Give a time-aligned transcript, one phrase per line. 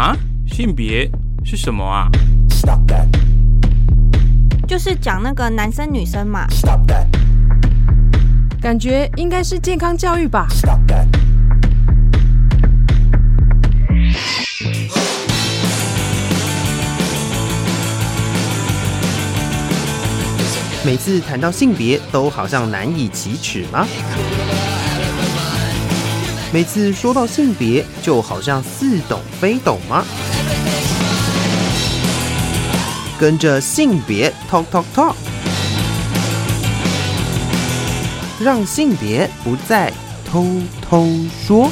[0.00, 0.16] 啊，
[0.46, 1.06] 性别
[1.44, 2.08] 是什么啊？
[4.66, 6.46] 就是讲那个男生女生嘛。
[8.62, 10.48] 感觉应该是健康教育吧。
[20.82, 23.86] 每次谈到性别，都好像难以启齿吗？
[26.52, 30.04] 每次说到性别，就好像似懂非懂吗？
[33.20, 35.14] 跟着性别 talk talk talk，
[38.40, 39.92] 让性别不再
[40.28, 40.44] 偷
[40.82, 41.06] 偷
[41.46, 41.70] 说。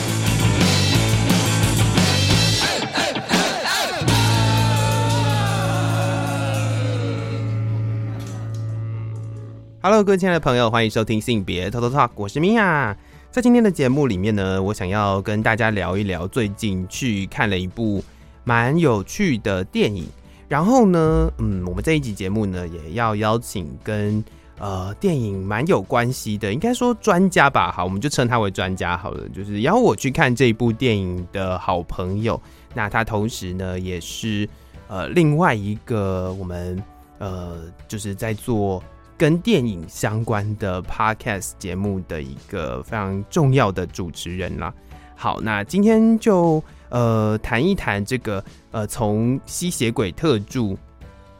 [9.80, 12.97] Hello，各位亲爱的朋友，欢迎收听性别 talk talk 我是米娅。
[13.30, 18.02] 在今天的节目里面呢，我想要跟大家聊一聊最近去看了一部
[18.42, 20.09] 蛮有趣的电影。
[20.48, 24.25] 然后呢，嗯，我们这一集节目呢，也要邀请跟
[24.58, 29.28] 呃电影蛮有关系的，应该说专家吧，好，我们就称他为专家好了。
[29.28, 32.41] 就是邀我去看这一部电影的好朋友，
[32.75, 34.48] 那他同时呢，也是
[34.88, 36.83] 呃另外一个我们
[37.19, 38.83] 呃就是在做。
[39.19, 44.72] 跟电影相关的 podcast 节目的一个非常重要的主持人啦。
[45.16, 50.78] 好，那今天就呃谈一谈这个呃从吸血鬼特助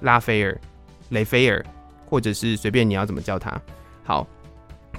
[0.00, 0.60] 拉斐尔、
[1.10, 1.64] 雷菲尔，
[2.10, 3.56] 或者是随便你要怎么叫他。
[4.02, 4.26] 好，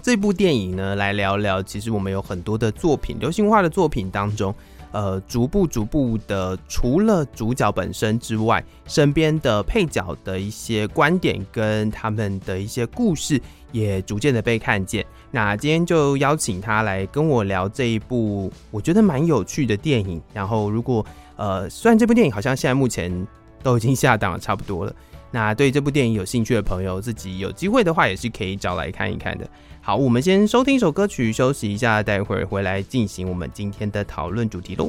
[0.02, 1.61] 这部电影呢，来聊聊。
[1.61, 4.55] 其实我们有很多的作品，流行化的作品当中。
[4.92, 13.40] 呃，逐步逐步的，除了主角本身之外，身边的配角的一些观点跟他们的一些故事，
[13.72, 15.06] 也逐渐的被看见。
[15.30, 20.20] 那今天就邀请他来跟我聊这一部我觉得蛮有趣的电影。
[20.34, 23.28] 然后，如果呃，虽然这部电影好像现在目前
[23.62, 24.95] 都已经下档差不多了，
[25.30, 29.48] 那对这部电影有兴趣的朋友，自己有机会的话，也是可以找来看一看的。
[29.89, 34.88] 好，我们先收听一首歌曲，休息一下，待会儿回来进行我们今天的讨论主题喽。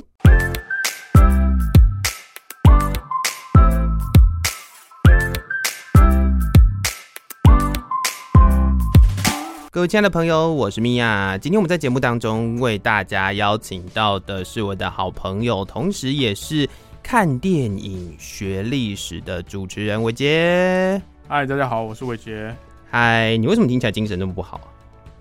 [9.70, 11.38] 各位亲爱的朋友，我是米娅。
[11.38, 16.68] 今天我们在节目当中为大家邀请到的是我的好朋友，同时也是
[17.02, 21.00] 看电影学历史的主持人伟杰。
[21.26, 22.54] 嗨，大家好，我是伟杰。
[22.90, 24.60] 嗨，你为什么听起来精神那么不好？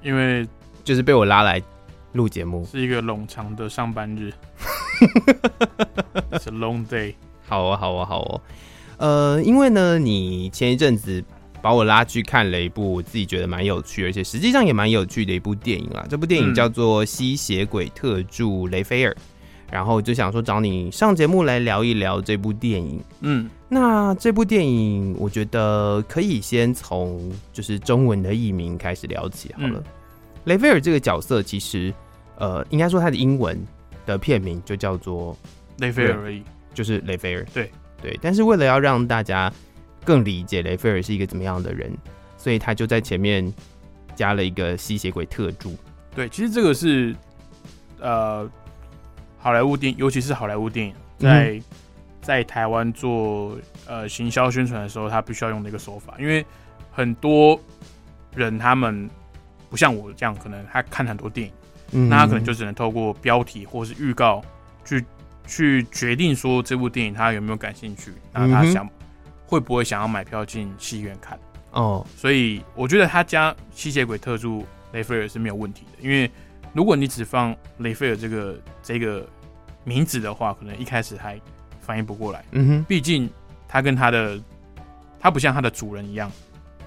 [0.02, 0.48] 因为
[0.84, 1.62] 就是被我拉来
[2.14, 4.34] 录节目，是一个冗长的上班日，
[6.32, 7.16] It's a long day。
[7.48, 8.42] 好哦，好哦，好哦。
[8.98, 11.24] 呃，因为呢，你前一阵子
[11.62, 16.06] 把我拉去看了一部我自己觉得蛮有趣，而且实际上也蛮有趣的一部电影啊。
[16.10, 19.12] 这部电影叫做《吸血鬼特助雷菲尔》，
[19.72, 23.02] 然后就想说找你上节目来聊一聊这部电影。
[23.22, 29.80] 嗯，那这部电影我觉得可以先从就是中文的译名开始聊起好了。
[29.80, 29.84] 嗯
[30.46, 31.94] 雷菲尔这个角色其实，
[32.38, 33.62] 呃，应该说他的英文
[34.06, 35.38] 的片名就叫做
[35.78, 36.42] 雷菲尔而已，
[36.74, 37.46] 就是雷菲尔。
[37.54, 37.70] 对
[38.02, 39.52] 对，但是为了要让大家
[40.04, 41.92] 更理解雷菲尔是一个怎么样的人，
[42.38, 43.54] 所以他就在前面
[44.16, 45.76] 加了一个吸血鬼特助。
[46.16, 47.14] 对，其实这个是
[48.00, 48.50] 呃，
[49.40, 51.64] 好莱坞电影，尤其是好莱坞电影，在、嗯、
[52.22, 53.58] 在台湾做
[53.88, 56.46] 呃行销宣传的时候，他必须要用的一个手法，因为
[56.92, 57.60] 很多
[58.36, 59.10] 人他们。
[59.72, 61.54] 不像我这样，可能他看很多电影，
[61.92, 64.44] 嗯、那他可能就只能透过标题或是预告
[64.84, 65.06] 去
[65.46, 68.90] 去决定说这部电影他有没有感兴趣，然后他想、嗯、
[69.46, 71.38] 会不会想要买票进戏院看
[71.70, 72.04] 哦。
[72.18, 76.32] 所以我觉得他加吸血鬼特助雷菲尔是没有问题的，因为
[76.74, 79.28] 如果你只放雷菲尔这个这个
[79.84, 81.40] 名字的话，可能一开始还
[81.80, 82.44] 反应不过来。
[82.52, 83.30] 嗯哼，毕竟
[83.68, 84.40] 他跟他的
[85.20, 86.32] 他不像他的主人一样。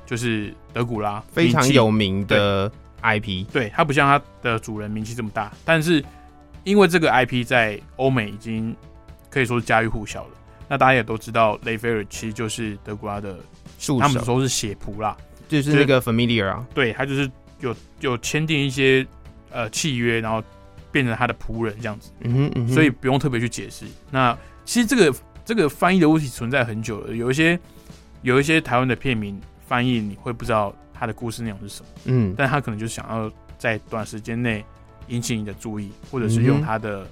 [0.05, 2.71] 就是德古拉非常有名的
[3.01, 6.05] IP，对，他不像他的主人名气这么大，但是
[6.65, 8.77] 因为这个 IP 在欧美已经
[9.31, 10.31] 可以说是家喻户晓了。
[10.69, 13.39] 那大家也都知道，雷菲尔其实就是德古拉的
[13.79, 15.17] 助手，他们说是血仆啦，
[15.49, 17.31] 就是那个 familiar 啊，对，他就是
[17.61, 19.07] 有有签订一些
[19.53, 20.43] 呃契约，然后
[20.91, 23.85] 变成他的仆人这样子，嗯哼，嗯哼，所以不用特别去解释。
[24.11, 25.15] 那其实这个
[25.45, 27.59] 这个翻译的问题存在很久了，有一些
[28.23, 29.41] 有一些台湾的片名。
[29.65, 34.63] 翻译你会不知道他的故事内容是什么，嗯，但他可能就想要在短时间内
[35.09, 37.07] 引起你的注意，或者是用他的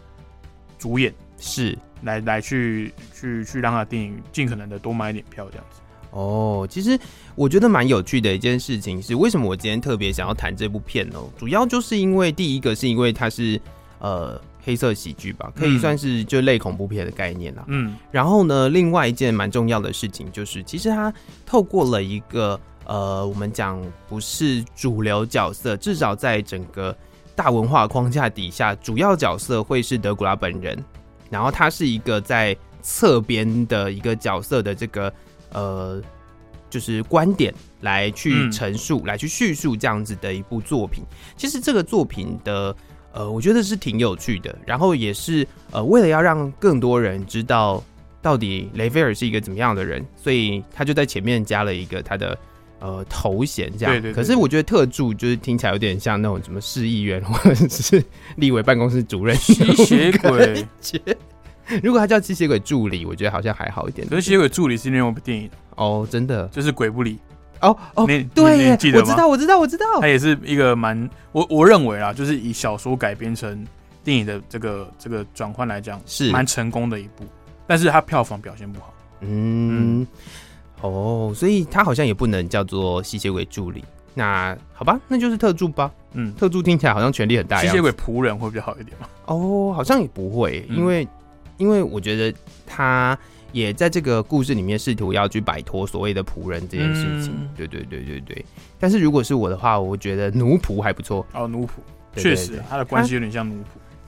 [0.79, 5.81] 主演是来来去去去让他的电影尽可能的多买一点票这样子。
[6.11, 6.99] 哦，其实
[7.35, 11.19] 我觉得蛮有趣的一件事情是，为什么我今天特别想要谈这部片呢？
[11.39, 13.61] 主要就是因为第一个是因为它是
[14.01, 17.65] 呃黑色喜剧吧，可以算是就类恐怖片的概念啦。
[17.69, 21.13] 嗯，然后呢，另外一件蛮重要的事情就是，其实它
[21.47, 26.97] 透过了一个呃，我们讲不是主流角色，至少在整个
[27.37, 30.77] 大文化框架底下，主要角色会是德古拉本人，
[31.31, 35.13] 然后他是一个在侧边的一个角色的这个
[35.53, 36.03] 呃，
[36.69, 41.05] 就是观点来去陈述、嗯、来去叙述这样子的一部作品。
[41.37, 42.75] 其实这个作品的。
[43.13, 47.83] 呃，我觉得是挺有趣的，然后也是呃，为了要让更多人知道
[48.23, 52.39] 到底雷菲尔是一个怎么样的人，所以他就在前面加了一个他的
[52.79, 53.93] 呃头衔，这样。
[53.93, 54.15] 对对，对对。
[54.15, 58.01] 可是我觉得特助就是听起来有点像那种什么市议员或者是
[58.37, 59.55] 立委办公室主任吸
[59.85, 60.65] 血鬼。
[61.83, 64.07] 如果他叫吸血鬼助理，我觉得好像还好一点。
[64.09, 67.19] 可是吸血鬼助理是另外一部电影哦，真的就是鬼不理。
[67.61, 69.05] 哦哦，你对，记得吗？
[69.05, 70.01] 我知道，我知道，我知道。
[70.01, 73.67] 他也是一个蛮我我认为啊，就是以小说改编成
[74.03, 77.25] 电影的这个这个转换来讲，是蛮成功的一部。
[77.67, 78.95] 但是他票房表现不好。
[79.21, 80.07] 嗯，
[80.81, 83.85] 哦，所以他好像也不能叫做吸血鬼助理。
[84.15, 85.91] 那好吧，那就是特助吧。
[86.15, 87.61] 嗯，特助听起来好像权力很大。
[87.61, 89.07] 吸血鬼仆人会比较好一点吗？
[89.27, 91.07] 哦，好像也不会，因为
[91.61, 92.37] 因为我觉得
[92.67, 93.17] 他。
[93.53, 98.47] 也在这个故事里面试图要去摆脱所谓的仆人这件事情，嗯、对对对对对。
[98.79, 101.71] 但是如果是我的话，我觉得奴仆还不错哦，奴仆
[102.15, 103.67] 确实他的关系有点像奴仆，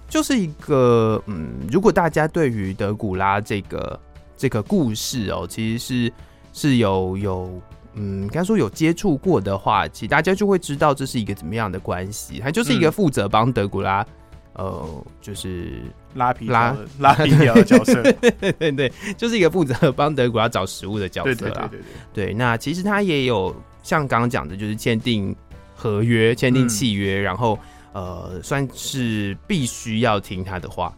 [0.08, 3.98] 就是一个嗯，如果大家对于德古拉这个
[4.36, 6.12] 这个故事哦，其实是
[6.52, 7.60] 是有有
[7.94, 14.06] 嗯，应该说有接触过的话，其实大家就会知道这是一个怎么样的关系，他就是一个负责帮德古拉。
[14.54, 15.80] 呃，就是
[16.14, 16.76] 拉皮拉。
[17.00, 21.36] 拉皮条的角色，对对对，就是一个负责帮德古拉找食物的角色啦。
[21.36, 21.80] 对对对对
[22.12, 25.34] 对，对，那其实他也有像刚刚讲的，就是签订
[25.74, 27.58] 合约、签订契约，嗯、然后
[27.92, 30.94] 呃，算是必须要听他的话，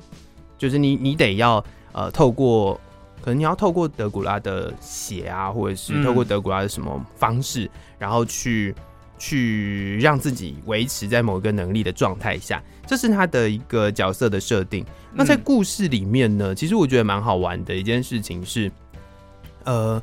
[0.59, 2.75] 就是你你得要呃，透过
[3.21, 8.75] 可能你要透过德古拉的血啊，或者是透过德古拉的什么方式，嗯、然后去。
[9.17, 14.85] 去让自己维持在某一个能力的状态下，这是他的一个角色的设定。
[15.13, 18.71] 那在故事里面呢，其实我觉得蛮好玩的一件事情是，
[19.65, 20.03] 呃，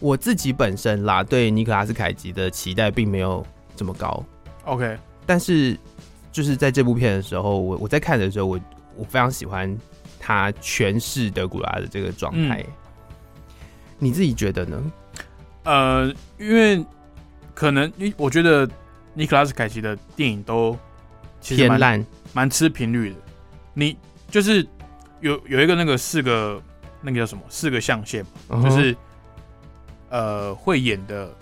[0.00, 4.24] 我自己本身啦，对尼可拉斯凯奇的期待并没有这么高。
[4.64, 5.78] OK，但是
[6.32, 8.60] 就是在这部片的时候，我我在看的时候，我
[8.96, 9.76] 我非常喜欢
[10.18, 12.64] 他诠释德古拉的这个状态。
[12.66, 12.72] 嗯、
[13.98, 14.92] 你自己觉得呢？
[15.64, 16.84] 呃，因为。
[17.56, 18.68] 可能，因我觉得
[19.14, 20.78] 尼克拉斯凯奇的电影都
[21.40, 22.04] 偏烂，
[22.34, 23.16] 蛮吃频率的。
[23.72, 23.96] 你
[24.30, 24.64] 就是
[25.20, 26.62] 有有一个那个四个
[27.00, 28.62] 那个叫什么四个象限，uh.
[28.62, 28.94] 就是
[30.10, 31.34] 呃会演的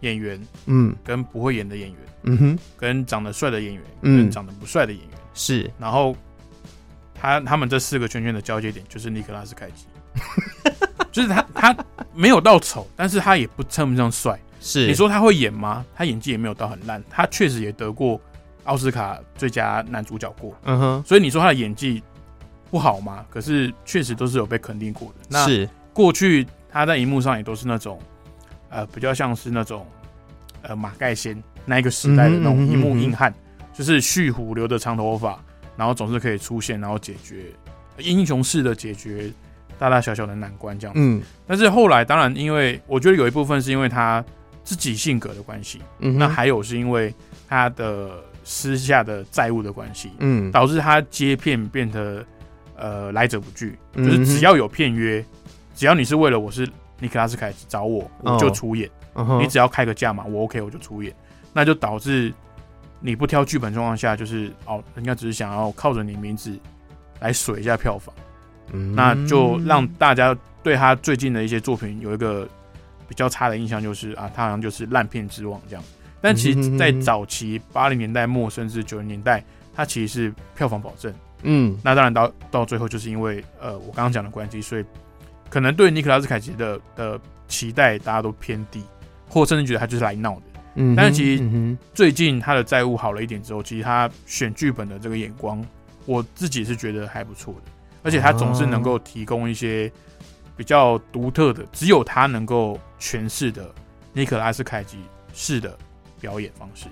[0.00, 5.70] 演员，嗯，跟不会演的演员，嗯哼，跟长得帅的演员，嗯，跟长得不帅的演员是。
[5.78, 6.16] 然后
[7.14, 9.84] 他他们这四个圈圈的交接点就是尼克拉斯凯奇，
[11.12, 11.76] 就是他他
[12.14, 14.40] 没有到丑，但是他也不称不上帅。
[14.60, 15.84] 是你说他会演吗？
[15.94, 18.20] 他演技也没有到很烂，他确实也得过
[18.64, 20.54] 奥斯卡最佳男主角过。
[20.64, 22.02] 嗯哼，所以你说他的演技
[22.70, 23.24] 不好吗？
[23.30, 25.26] 可是确实都是有被肯定过的。
[25.28, 27.98] 那是过去他在荧幕上也都是那种
[28.68, 29.86] 呃比较像是那种
[30.62, 33.32] 呃马盖先那一个时代的那种荧幕硬汉，
[33.72, 35.38] 就是蓄胡留着长头发，
[35.76, 37.46] 然后总是可以出现，然后解决
[37.98, 39.32] 英雄式的解决
[39.78, 41.00] 大大小小的难关这样子。
[41.00, 44.24] 嗯，但是后来当然因为我觉得有一部分是因为他。
[44.68, 47.14] 自己性格的关系，嗯，那还有是因为
[47.48, 52.22] 他的私下的债务的关系，嗯，导致他接片变得
[52.76, 55.24] 呃来者不拒，就是只要有片约，
[55.74, 56.68] 只要你是为了我是
[57.00, 61.16] 尼克拉斯凯奇找我，我就出演，哦、你只要开个价嘛，我 OK 我就出演，
[61.54, 62.30] 那就导致
[63.00, 66.54] 你不挑剧本状况下，就是哦，人家只是想要靠着你名字
[67.20, 68.14] 来水一下票房，
[68.72, 72.46] 嗯、那就让大家对他最近的一些作品有一个。
[73.08, 75.82] 比较差的印象就是啊，他好像就是烂片之王这样。
[76.20, 81.14] 但其实，在早期八零年代末甚至九零年代，他其实是票房保证。
[81.44, 84.84] 嗯，那当然到到最后，就是因为呃我刚刚讲的关系，所以
[85.48, 88.82] 可能对尼克拉斯凯奇的的期待大家都偏低，
[89.28, 90.42] 或甚至觉得他就是来闹的。
[90.74, 95.64] 嗯，但是其实最近他的债务好了一点之后，其实他选剧本的这个眼光，
[96.04, 97.70] 我自己是觉得还不错的，
[98.02, 99.90] 而且他总是能够提供一些。
[100.58, 103.72] 比较独特的，只有他能够诠释的
[104.12, 104.98] 尼可拉斯凯奇
[105.32, 105.78] 式的
[106.20, 106.88] 表演方式。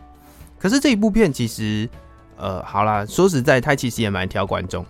[0.57, 1.89] 可是这一部片其实，
[2.37, 4.87] 呃，好啦，说实在，他其实也蛮挑观众。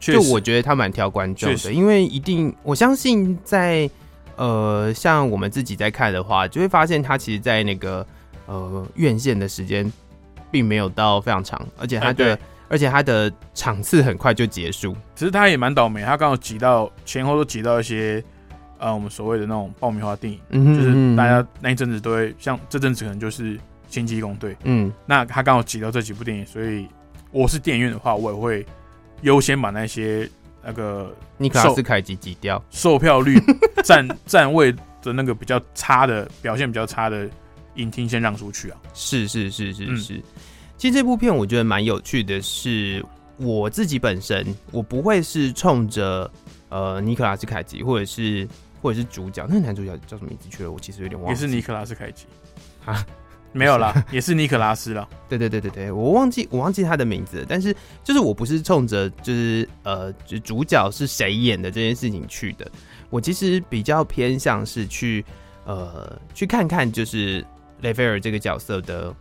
[0.00, 3.88] 就我觉得他蛮挑观众的，因为一定我相信在
[4.34, 8.04] 呃，像我们自己在看的话，就会发现他其实，在那个
[8.46, 9.90] 呃院线的时间
[10.50, 12.36] 并没有到非常长，而且他的。
[12.68, 14.96] 而且他的场次很快就结束。
[15.14, 18.22] 其实他也蛮倒霉，他刚好挤到前后都挤到一些
[18.78, 23.58] 呃我们所谓的那种爆米花电影，嗯哼就是大家那一阵子都会像这阵子可能就是
[23.88, 26.86] 星际异攻队，嗯，那他刚好挤到这几部电影，所以
[27.30, 28.66] 我是电影院的话，我也会
[29.22, 30.28] 优先把那些
[30.64, 33.38] 那个尼克拉斯凯奇挤掉，售票率
[33.84, 37.28] 占占位的那个比较差的表现比较差的
[37.76, 38.76] 影厅先让出去啊。
[38.92, 40.14] 是是是是是。
[40.14, 40.22] 嗯
[40.78, 43.04] 其实这部片我觉得蛮有趣的是，
[43.38, 46.30] 我自己本身我不会是冲着
[46.68, 48.46] 呃尼克拉斯凯奇或者是
[48.82, 50.70] 或者是主角，那个男主角叫什么名字去了？
[50.70, 51.34] 我其实有点忘了。
[51.34, 52.26] 也是尼克拉斯凯奇
[52.84, 53.04] 啊？
[53.52, 55.08] 没有啦，也是尼克拉斯啦。
[55.30, 62.70] 对对对对对，我忘记我忘记他的名字了，但是就是我不是冲着就是呃就主角是谁演的这件事情去的，
[63.08, 65.24] 我其实比较偏向是去
[65.64, 67.42] 呃去看看就是
[67.80, 69.14] 雷菲尔这个角色的。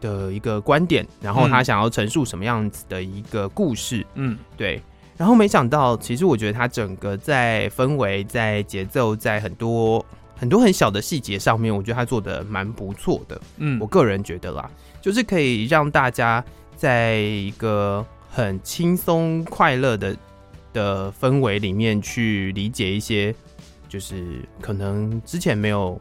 [0.00, 4.82] 的一个观点，然后他想要陈述什么样子的一个故事，嗯，对。
[5.16, 10.02] 然后没想到，其实我觉得他整个在氛围、在节奏、在很多
[10.34, 13.38] 很多很小的细节上面，我觉得他做的蛮不错的。
[13.58, 14.70] 嗯，我个人觉得啦，
[15.02, 16.42] 就是可以让大家
[16.74, 20.16] 在一个很轻松快乐的
[20.72, 23.34] 的氛围里面去理解一些，
[23.90, 26.00] 就是可能之前没有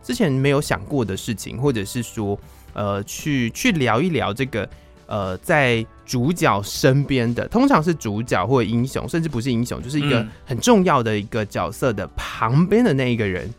[0.00, 2.38] 之前没有想过的事情，或者是说。
[2.72, 4.68] 呃，去去聊一聊这个，
[5.06, 13.52] 呃，在主角身边的，通常是主角或者英雄，甚至不是英雄，就是一个很重要的一个角色的旁边的那一个人，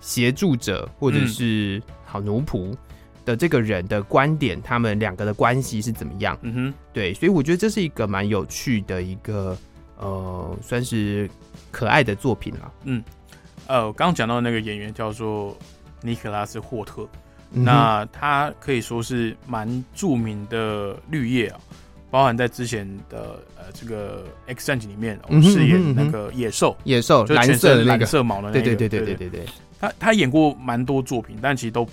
[0.00, 2.74] 协助者或者是好奴仆
[3.24, 6.38] 的这个人的观点，他们两个的关系是怎么样？
[6.42, 9.56] 嗯哼，对，所以我觉得这是一个蛮有趣的一个，
[9.98, 11.28] 呃，算是
[11.70, 12.72] 可爱的作品了。
[12.84, 13.04] 嗯，
[13.66, 15.54] 呃，我刚刚讲到的那个演员叫做
[16.00, 17.06] 尼可拉斯霍特。
[17.50, 21.58] 那他可以说是蛮著名的绿叶啊，
[22.10, 29.46] 包含在之前的呃这个 X 战警里面，我们饰演那个野兽，野兽就全身蓝色毛的那个，对对对对对对对。
[29.80, 31.88] 他他演过蛮多作品，但其实都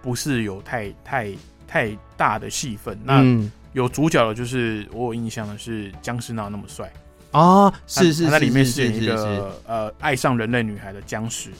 [0.00, 1.30] 不是有太太
[1.66, 2.98] 太大的戏份。
[3.04, 3.24] 那
[3.72, 6.92] 有主角的，就是我有印象的是僵尸哪有那么帅。
[7.30, 11.50] 哦，是是他在里面饰演一个呃爱上人类女孩的僵尸。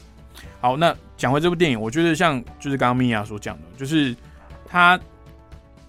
[0.63, 4.15] 好，那讲回这部电影，我觉得像就是刚刚米娅所讲的，就是
[4.65, 4.99] 他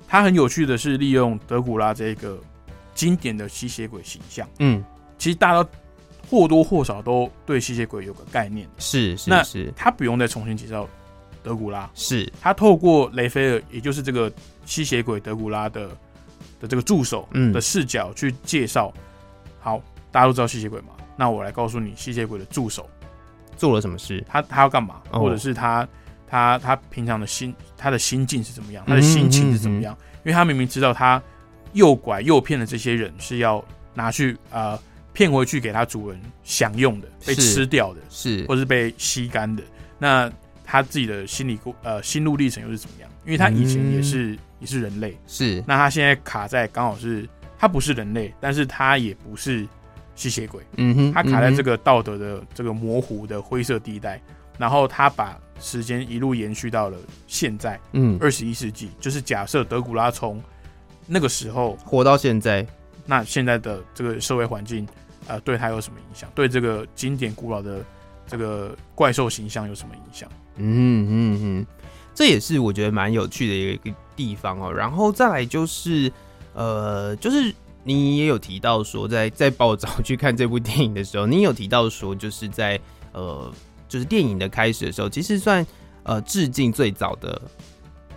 [0.07, 2.39] 他很有趣的是利用德古拉这个
[2.95, 4.49] 经典的吸血鬼形象。
[4.57, 4.83] 嗯，
[5.19, 5.69] 其实大家都
[6.27, 8.67] 或多或少都对吸血鬼有个概念。
[8.79, 10.89] 是是那是，他不用再重新介绍
[11.43, 14.33] 德古拉，是他透过雷菲尔，也就是这个
[14.65, 15.87] 吸血鬼德古拉的
[16.59, 18.91] 的这个助手的视角去介绍。
[19.59, 19.79] 好，
[20.11, 22.89] 大家都知道吸血鬼嘛，那我来告诉你吸血鬼的助手。
[23.55, 24.23] 做了什么事？
[24.27, 25.01] 他他要干嘛？
[25.11, 25.87] 或者是他
[26.27, 28.83] 他他平常的心他的心境是怎么样？
[28.87, 29.97] 他的心情是怎么样？
[30.17, 31.21] 因为他明明知道他
[31.73, 34.79] 诱拐诱骗的这些人是要拿去呃
[35.13, 39.61] 骗回去给他主人享用的，被吃掉的，是或是被吸干的。
[39.99, 40.31] 那
[40.63, 43.09] 他自己的心理过呃心路历程又是怎么样？
[43.25, 49.67] 因为他以前也是也是人类，是那他现在卡在刚好是他不是人类，但是他也不是。
[50.15, 54.21] 吸血鬼，嗯哼，他卡在这个道德的这个模糊的灰色地带，
[54.57, 60.41] 然后他把时间一路延续到了现在，嗯，二十一世纪，就是假设德古拉从
[61.07, 62.65] 那个时候活到现在，
[63.05, 64.87] 那现在的这个社会环境，
[65.27, 66.29] 呃，对他有什么影响？
[66.35, 67.83] 对这个经典古老的
[68.27, 70.29] 这个怪兽形象有什么影响？
[70.57, 71.65] 嗯嗯嗯，
[72.13, 74.71] 这也是我觉得蛮有趣的一个地方哦。
[74.71, 76.11] 然后再来就是，
[76.53, 77.51] 呃，就是。
[77.83, 82.79] 你也有提到说在， 在在报早去看这部电影的时候，你有提到说，就是在
[83.11, 83.51] 呃，
[83.87, 85.65] 就是电影的开始的时候，其实算
[86.03, 87.41] 呃致敬最早的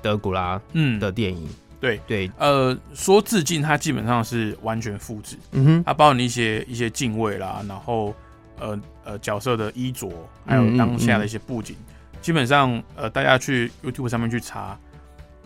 [0.00, 1.44] 德古拉嗯的电影。
[1.46, 5.37] 嗯、对对，呃，说致敬，它基本上是完全复制。
[5.52, 8.14] 嗯哼，它包含一些一些敬畏啦，然后
[8.58, 10.11] 呃呃角色的衣着，
[10.46, 14.78] 还有当下的一些布景，嗯嗯嗯基本上呃大家去 YouTube 上面去查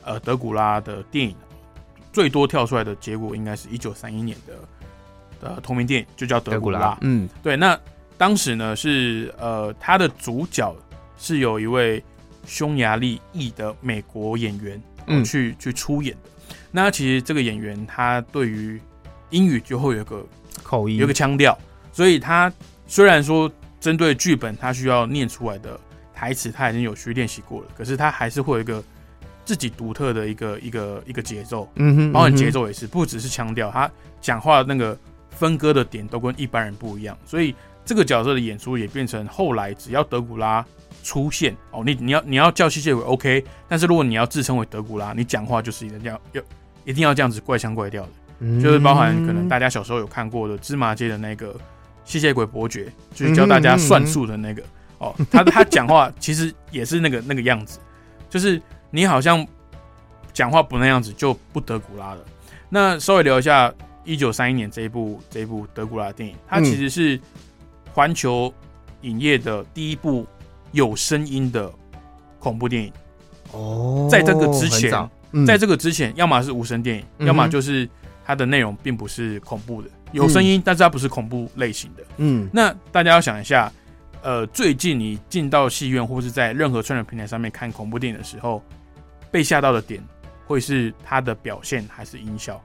[0.04, 1.34] 呃德古拉的电影。
[2.12, 4.54] 最多跳出来的结果应该是一九三一年的
[5.40, 6.98] 的同名电影，就叫德古拉。
[7.02, 7.56] 嗯，对。
[7.56, 7.78] 那
[8.18, 10.74] 当时呢是呃，他的主角
[11.18, 12.02] 是有一位
[12.46, 16.54] 匈牙利裔的美国演员，嗯，去去出演的。
[16.72, 18.80] 那其实这个演员他对于
[19.30, 20.26] 英语就会有一个
[20.62, 21.56] 口音，有个腔调，
[21.92, 22.52] 所以他
[22.86, 23.50] 虽然说
[23.80, 25.78] 针对剧本他需要念出来的
[26.14, 28.82] 台词他已经有去练习过了，可是他还是会有一个。
[29.44, 34.96] 自己独特的一个一个一个节奏，嗯哼，包括节奏也是，不只是腔调，他讲话那个
[35.30, 37.54] 分割的点都跟一般人不一样，所以
[37.84, 40.64] 这个角色的演出也变成后来只要德古拉
[41.02, 46.42] 出现哦，你你要你要叫吸血鬼 OK，但是如果你要自称为德古拉，你讲话就是一定要要
[46.84, 48.08] 一定要这样子怪腔怪调的，
[48.40, 48.60] 嗯。
[48.60, 51.56] 就是包含可能大家小时候有看过的芝麻街的那个
[52.04, 54.66] 吸血鬼伯爵，就是教大家算术的那个、嗯、
[54.98, 57.78] 哦，他他讲话其实也是那个那个样子，
[58.28, 59.46] 就是你好像
[60.32, 62.24] 讲话不那样子就不德古拉了。
[62.68, 63.72] 那稍微聊一下
[64.04, 67.18] 一九三一年这一部这一部德古拉的电影，它其实是
[67.92, 68.52] 环球
[69.02, 70.26] 影业的第一部
[70.72, 71.70] 有声音的
[72.38, 72.92] 恐怖电影。
[73.52, 77.88] 哦，在这个之前，嗯、在这个之前，要么是无声电影，嗯、要么就是
[78.24, 82.04] 它的内容并不是恐怖的，有声音，嗯、但是它不是恐怖类型的。
[82.18, 83.72] 嗯，那大家要想一下，
[84.22, 88.62] 呃，最近你进到戏院或是在任何串流平台上面看恐怖电影的时候，
[89.30, 90.02] 被吓到的点
[90.46, 92.60] 会是它的表现还是音效？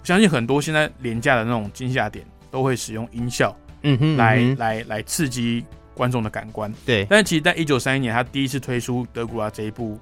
[0.00, 6.72] 我相信很多现在廉价的那种惊吓点都会使用音效，嗯哼，来来来刺激观众的感官。
[6.84, 9.98] 对，但是其实，在一九三一年，他第一次推出德古拉这一部。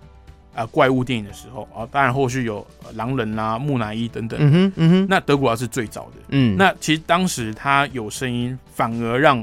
[0.54, 4.38] 啊，怪物电影的时候啊，当然后续有狼人啦、啊、木乃伊等等。
[4.38, 5.06] 嗯哼，嗯哼。
[5.08, 6.16] 那德古拉是最早的。
[6.28, 9.42] 嗯，那其实当时他有声音，反而让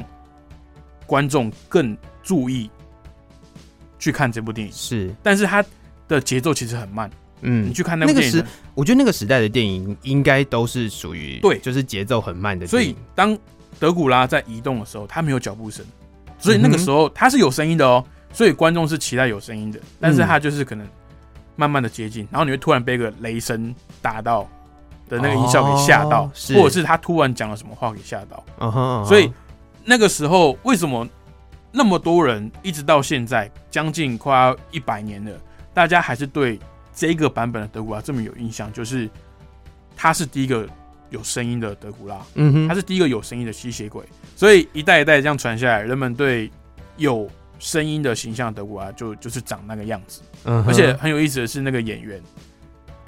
[1.07, 2.69] 观众更注意
[3.97, 4.71] 去看这部电影。
[4.71, 5.65] 是，但是它
[6.09, 7.09] 的节奏其实很慢。
[7.41, 12.67] 嗯，你去看那部电影，那个时，我觉得那个时代的电影应该都是属于对，就是节奏很慢的。
[12.67, 13.37] 所以当
[13.79, 15.85] 德古拉在移动的时候，他没有脚步声，
[16.37, 18.03] 所以那个时候他是有声音的哦。
[18.33, 20.85] 所以观众是期待有声音的，但是他就是可能。
[21.55, 24.47] 慢慢的接近，然后你会突然被一个雷声打到
[25.09, 28.41] 的那个音效给吓到，哦、或者是他突然讲了什么话给吓到。
[28.57, 29.05] Uh uh huh.
[29.05, 29.29] 所以
[29.83, 31.05] 那个时候为什么
[31.73, 35.31] 那么多人一直到现在将近快要一百年了，
[35.79, 36.59] 大家还是对
[36.93, 38.69] 这个版本的德古拉这么有印象？
[38.74, 39.09] 就是
[39.95, 40.67] 他是第一个
[41.09, 44.03] 有声音的德古拉，嗯哼，他是第一个有声音的吸血鬼，
[44.36, 46.51] 所以一代一代这样传下来，人们对
[46.98, 50.21] 有声音的形象德古拉就就是长那个样子。
[50.43, 52.21] 嗯，而且很有意思的是，那个演员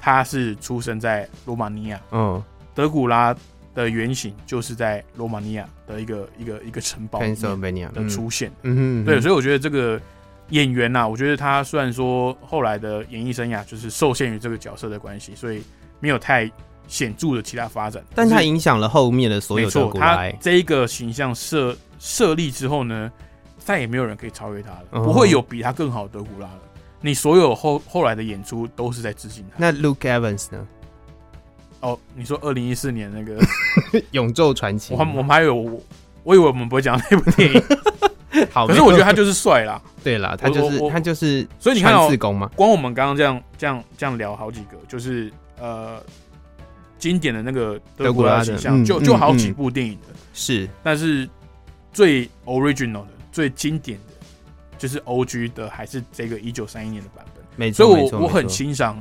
[0.00, 2.00] 他是出生在罗马尼亚。
[2.10, 2.42] 嗯，
[2.74, 3.36] 德古拉
[3.74, 8.50] 的原型就是在罗马尼亚的一个一个一个城堡的出现。
[8.62, 10.00] 嗯，对，所以我觉得这个
[10.52, 15.62] 演员呐，我觉得他虽然说后来的演艺生涯就是受限于这个角色的关系，所以
[15.98, 16.50] 没有太
[16.86, 19.98] 显著的其他发展，但他影响了后面的所有德古
[20.40, 23.10] 这一个形象设设立之后呢，
[23.58, 26.60] 再也没有人可以超越他了，不会有比他更好的德古拉了。
[27.00, 29.56] 你所有后后来的演出都是在致敬他。
[29.56, 30.68] 那 Luke Evans 呢？
[31.80, 33.40] 哦，你说二零一四年那个
[34.10, 35.54] 《永昼传奇》，我们我们还有，
[36.22, 37.62] 我以为我们不会讲那部电影。
[38.50, 39.80] 好，可是我觉得他就是帅啦。
[40.02, 42.10] 对啦，他就是他就是，所以你看哦，
[42.56, 46.02] 光我们刚刚这样这样这样聊好几个，就是呃
[46.98, 51.28] 经典的那个德古拉形象，就就好几部电影的，是，但是
[51.92, 54.12] 最 original 的、最经典的。
[54.78, 57.44] 就是 O G 的，还是这个一九三一年的版本？
[57.54, 59.00] 没错，所以我，我我很欣赏，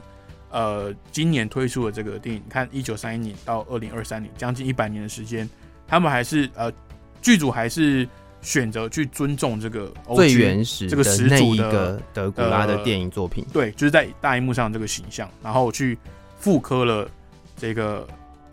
[0.52, 2.40] 呃，今年推出的这个电影。
[2.46, 5.50] 你看一九三一年到二零二三年，将近一百年的时间，
[5.88, 6.72] 他们还是呃，
[7.20, 8.08] 剧组还是
[8.42, 13.44] 选择去尊重这个最原始这个始祖的德古拉的电影作品。
[13.48, 15.98] 呃、对，就是在大荧幕上这个形象，然后去
[16.38, 17.10] 复刻了
[17.58, 18.08] 这个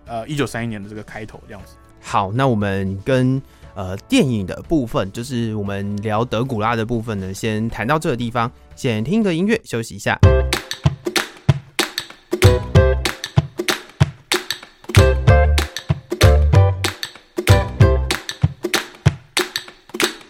[0.06, 1.74] 呃一九三一年的这个开头这样子。
[2.00, 3.40] 好，那我们跟。
[3.74, 10.18] 呃，电影的部分就是我们聊德古拉的部分呢，先谈到这个地方，先听个音乐休息一下。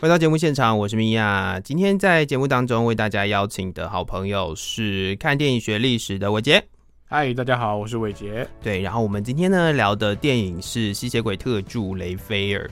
[0.00, 1.58] 回到节目现场，我是米娅。
[1.58, 6.64] 今天在节目当中为大家邀请的好朋友是看电影学历史的伟杰。
[7.08, 8.48] 嗨，大家好，我是伟杰。
[8.62, 12.70] 对，然后我们今天呢聊的电影是吸血鬼特助雷菲尔。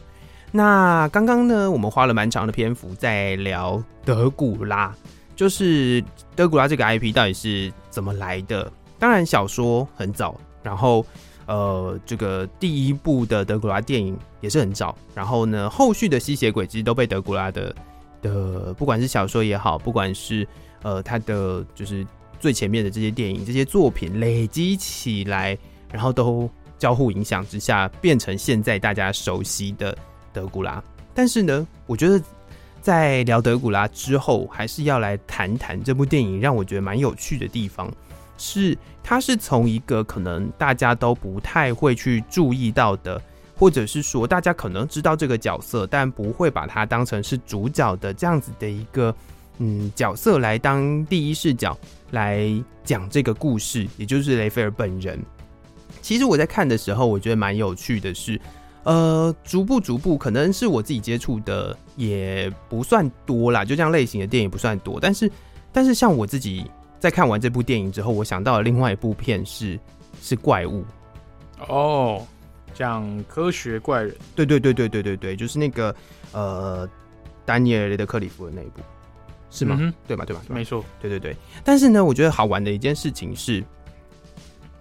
[0.52, 4.94] 那刚刚呢，我们花了蛮长的篇幅在聊德古拉，
[5.34, 6.02] 就是
[6.36, 8.70] 德古拉这个 IP 到底是怎么来的。
[9.00, 11.04] 当然，小说很早，然后
[11.46, 14.96] 呃，这个第一部的德古拉电影也是很早。
[15.14, 17.74] 然后呢，后续的吸血鬼其实都被德古拉的
[18.20, 20.46] 的，不管是小说也好，不管是
[20.82, 22.06] 呃他的就是
[22.38, 25.56] 最前面的这些电影、这些作品累积起来，
[25.90, 29.96] 然后都交互影响之下，变成现在大家熟悉的。
[30.32, 32.22] 德古拉，但是呢，我觉得
[32.82, 37.90] 在聊德古拉之后，还是要来谈谈这部电影让我觉得蛮有趣的地方，
[38.38, 43.20] 是它是从一个可能大家都不太会去注意到的，
[43.56, 49.14] 或者是说大家可能知道这个角色，但不会把它当成是主角的这样子的一个
[49.58, 51.76] 嗯角色来当第一视角
[52.10, 52.48] 来
[52.84, 55.18] 讲这个故事，也就是雷菲尔本人。
[56.02, 58.40] 其实我在看的时候，我觉得蛮有趣的是。
[58.84, 65.00] 呃，逐步逐步，可能是我自己接触的也不算多啦，就这样类型的电影不算多。
[65.00, 65.28] 但是，
[65.72, 69.78] 但是像我自己在看完这部电影之后，我想到了另外一部片是
[70.20, 70.84] 是怪物，
[71.68, 72.26] 哦，
[72.74, 75.94] 讲科学怪人，对对对对对对对，就是那个
[76.32, 76.88] 呃，
[77.44, 78.80] 丹尼尔雷德克里夫的那一部，
[79.50, 79.76] 是吗？
[79.78, 80.24] 嗯、对吧？
[80.24, 80.42] 对吧？
[80.48, 81.36] 没错，对对对。
[81.64, 83.62] 但是呢，我觉得好玩的一件事情是，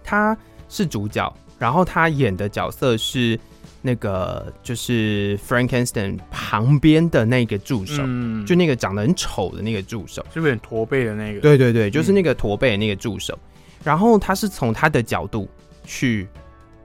[0.02, 0.36] 他
[0.68, 3.38] 是主角，然后他演的角色是
[3.86, 11.40] 那个就是 Frankenstein 旁边的那个助手，嗯、就那个长得很丑的那个助手，是不是很驼背的那个？
[11.40, 13.38] 对对对，就是那个驼背的那个助手。
[13.44, 15.48] 嗯、然后他是从他的角度
[15.84, 16.26] 去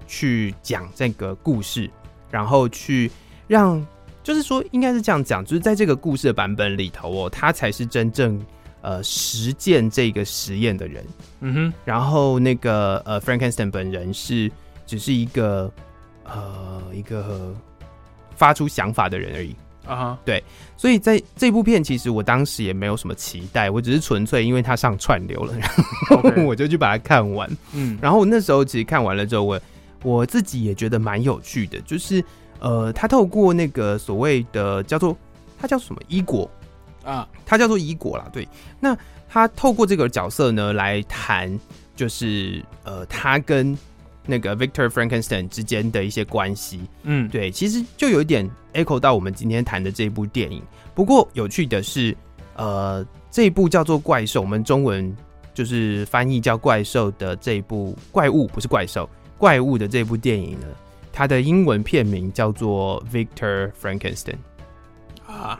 [0.07, 1.89] 去讲这个故事，
[2.29, 3.11] 然后去
[3.47, 3.85] 让，
[4.21, 8.39] 就是说应该是这样讲，就是在这个故事的版本里头哦，他才是真正。
[8.83, 11.05] 呃，实践这个实验的人，
[11.41, 14.51] 嗯哼，然后那个呃，Frankenstein 本人是
[14.87, 15.71] 只是一个
[16.23, 17.53] 呃一个
[18.35, 19.55] 发出想法的人而已
[19.85, 20.43] 啊哈，对，
[20.77, 26.43] 所以在这部片其实我当时也没有什么期待，我只是纯粹因为它上串流了，然后 Okay.
[26.45, 29.59] 我就去把它看完，嗯，然后那时候其实看完了之后，我
[30.03, 32.23] 我自己也觉得蛮有趣的，就是
[32.59, 35.17] 呃，他透过那个所谓的叫做
[35.59, 36.49] 他叫什么伊果。
[37.03, 38.47] 啊，他叫做伊果啦，对。
[38.79, 38.95] 那
[39.27, 41.59] 他透过这个角色呢，来谈
[41.95, 43.75] 就是呃，他跟
[44.25, 46.81] 那个 Victor Frankenstein 之间的一些关系。
[47.03, 50.61] 嗯，对，其实就有一点 echo 到我们今天谈的这部电影。
[50.93, 52.15] 不过有趣的是，
[52.55, 55.15] 呃，这一部叫做怪兽，我们中文
[55.53, 60.67] 就是翻译叫怪兽的这一部怪物，不是怪兽，怪物的这部电影呢，
[61.11, 64.35] 它的英文片名叫做 Victor Frankenstein。
[65.25, 65.57] 啊，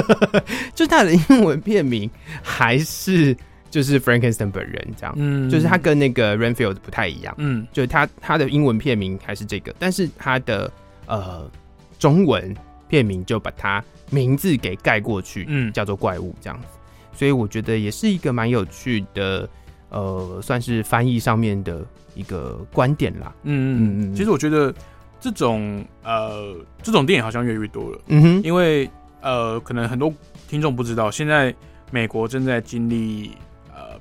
[0.74, 2.10] 就它的英文片名
[2.42, 3.36] 还是
[3.74, 10.70] 就是 Frankenstein 本人这样，嗯，就是他跟那个 Renfield 不太一样，嗯，就是他他的英文片名还是这个，但是他的
[11.06, 11.50] 呃
[11.98, 12.54] 中文
[12.86, 16.68] 片名就把他名字给盖过去，嗯，叫做怪物这样子，
[17.12, 19.48] 所以我觉得也是一个蛮有趣的，
[19.88, 21.84] 呃，算是翻译上面的
[22.14, 24.72] 一个观点啦，嗯嗯嗯，其实我觉得。
[25.20, 27.98] 这种呃，这种电影好像越来越多了。
[28.08, 28.86] 嗯哼，因为
[29.22, 30.12] 呃，可能很多
[30.46, 31.54] 听众不知道，现在
[31.90, 33.53] 美国正在经历呃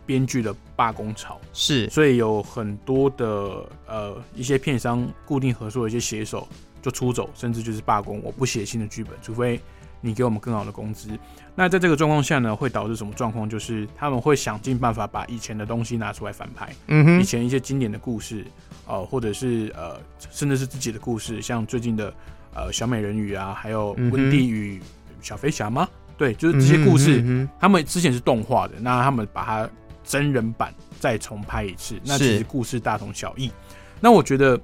[0.05, 6.47] 编剧的罢工潮，是，所以有很多的呃一些片商固定合作的一些写手
[6.81, 9.59] 就出走，甚至就是罢工，我不写新的剧本，除非
[10.01, 11.09] 你给我们更好的工资。
[11.55, 13.49] 那在这个状况下呢，会导致什么状况？
[13.49, 18.45] 就是他们会想尽办法把以前的东西拿出来翻拍，嗯哼，以前一些经典的故事。
[18.85, 19.97] 哦，或者是呃，
[20.29, 22.13] 甚至是自己的故事，像最近的
[22.53, 24.77] 呃小美人鱼啊，还有温蒂与
[25.21, 25.87] 小飞侠吗？
[26.17, 29.69] 对，就是这些故事，嗯嗯、他们之前是动画的，那他们把它
[30.03, 33.51] 真人版再重拍一次，那其实故事大同小异。
[33.99, 34.59] 那我觉得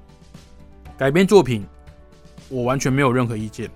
[0.97, 1.65] 改编作品，
[2.49, 3.69] 我完全没有任何意见，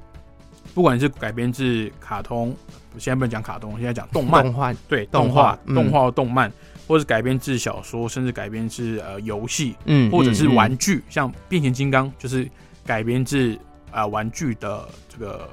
[0.74, 2.56] 不管是改编自卡通，
[2.98, 4.74] 现在不能讲卡通，现在讲动漫，动画。
[4.88, 6.52] 对，动画、动画、动漫。
[6.86, 12.46] 或是改编自小说，甚至改编自呃游戏，嗯，或者是玩具，像变形金刚就是
[12.86, 13.54] 改编自
[13.90, 15.50] 啊、呃、玩具的这个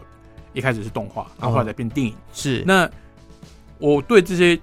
[0.53, 2.13] 一开始是动画，然后后来变电影。
[2.33, 2.65] 是。
[2.67, 2.91] 那
[3.79, 4.59] 我对这些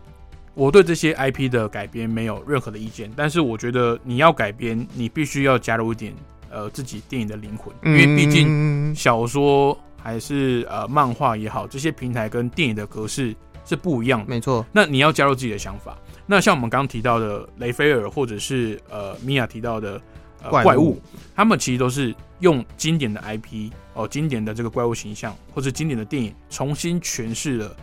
[0.58, 6.12] 我对这些 IP 的改编没有任何的意见，但是我觉得你要改编，你必须要加入一点
[6.50, 14.66] 呃自己电影的灵魂，因为毕竟小说还是呃漫画也好，这些平台跟电影的格式是不一样的，没错。
[14.72, 15.96] 那你要加入自己的想法。
[16.26, 20.02] 那像我们刚刚提到的雷菲尔，或者是呃米娅提到的、
[20.42, 21.02] 呃、怪物，怪物
[21.36, 27.76] 他们其实都是用经典的 IP 哦，经典的这个怪物形象，或者经典的电影，重新诠释了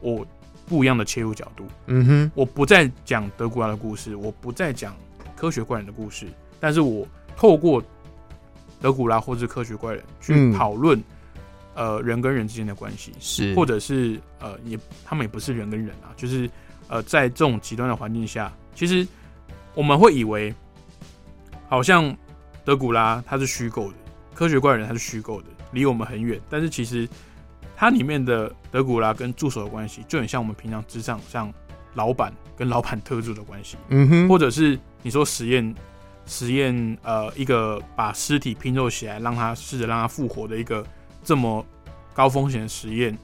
[0.00, 0.26] 我
[0.66, 1.66] 不一样的切入角度。
[1.86, 4.96] 嗯哼，我不再讲德古拉的故事，我不再讲
[5.36, 6.26] 科学怪人的故事，
[6.60, 7.82] 但是我透过
[8.80, 10.98] 德古拉或者是科学怪人去讨论、
[11.74, 16.50] 嗯、呃人跟人之间的关系，是或者是呃也他们也不是人跟人啊，就是。
[16.86, 19.08] 呃，在这种极端的环境下，其实
[19.72, 20.54] 我们会以为，
[21.66, 22.14] 好像
[22.62, 23.94] 德古拉他是虚构的，
[24.34, 26.38] 科学怪人他是虚构的，离我们很远。
[26.50, 27.08] 但是其实
[27.84, 31.52] 它里面的德古拉跟助手的关系，就很像我们平常职场像
[31.92, 33.76] 老板跟老板特助的关系。
[33.90, 35.74] 嗯哼，或者是你说实验
[36.24, 40.82] 实验，呃，一个把尸体拼凑起来，让他试着让他复活的一个
[41.22, 41.62] 这么
[42.14, 43.18] 高风险的实验。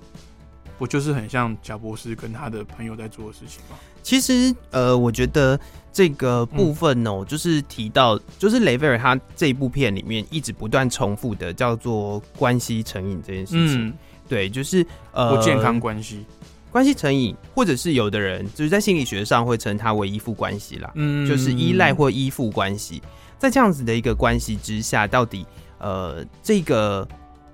[0.77, 3.79] 不就是很像贾博士跟他的朋友在做的事情吗？
[4.03, 5.59] 其实，呃，我觉得
[5.91, 13.89] 这个部分哦，嗯、就是提到，就是雷菲尔他这一部片里面一直不断重复的叫做关系成瘾这件事情。
[13.89, 13.95] 嗯、
[14.31, 16.25] 对，就是呃，不健康关系，
[16.71, 20.91] 关系成瘾，或者是有的人就是在心理学上会称它为依附关系啦。
[20.95, 23.03] 嗯，就是依赖或依附关系，
[23.37, 25.45] 在这样子的一个关系之下，到底
[25.79, 27.07] 呃这个。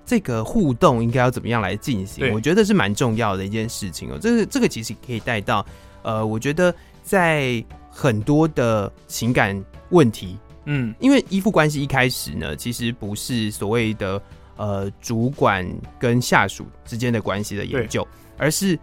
[0.09, 2.31] 这个互动应该要怎么样来进行？
[2.33, 4.17] 我觉得是蛮重要的一件事情哦。
[4.17, 5.65] 这个这个其实可以带到，
[6.01, 7.61] 呃，我觉得在
[7.91, 14.21] 很多的情感问题嗯，因为依附关系一开始呢，其实不是所谓的
[14.57, 15.65] 呃主管
[15.97, 18.05] 跟下属之间的关系的研究，
[18.37, 18.77] 而是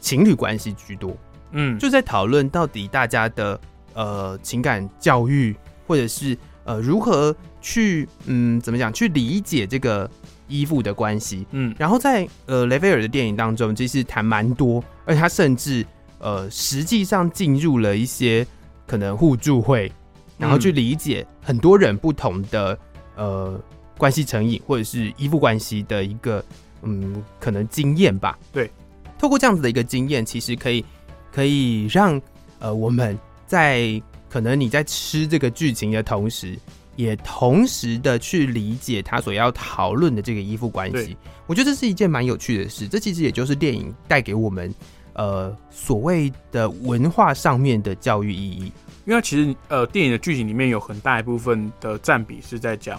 [0.00, 1.16] 情侣关系居多。
[1.52, 3.60] 嗯，就在讨论到底大家的
[3.94, 5.56] 呃情感教育，
[5.86, 10.08] 或者是呃如何去嗯怎么讲去理解这个
[10.46, 11.46] 依附的关系。
[11.50, 15.84] 嗯，然后在呃雷菲尔的电影当中，其实谈蛮多，而且他甚至
[16.18, 18.46] 呃实际上进入了一些
[18.86, 19.90] 可能互助会。
[20.36, 22.76] 然后去理解很多人不同的
[23.14, 23.58] 呃
[23.96, 26.44] 关系成瘾或者是依附关系的一个
[26.82, 28.38] 嗯可能经验吧。
[28.52, 28.70] 对，
[29.18, 30.84] 透过这样子的一个经验，其实可以
[31.32, 32.20] 可以让
[32.58, 36.58] 呃我们在可能你在吃这个剧情的同时，
[36.96, 41.16] 也同时的去理解他所要讨论的这个依附关系。
[41.46, 42.88] 我觉得这是一件蛮有趣的事。
[42.88, 44.74] 这其实也就是电影带给我们
[45.12, 48.72] 呃所谓的文化上面的教育意义。
[49.06, 52.98] 因为其实呃，电影的剧情里面有很大一部分的占比是在讲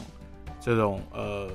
[0.66, 1.48] 这种呃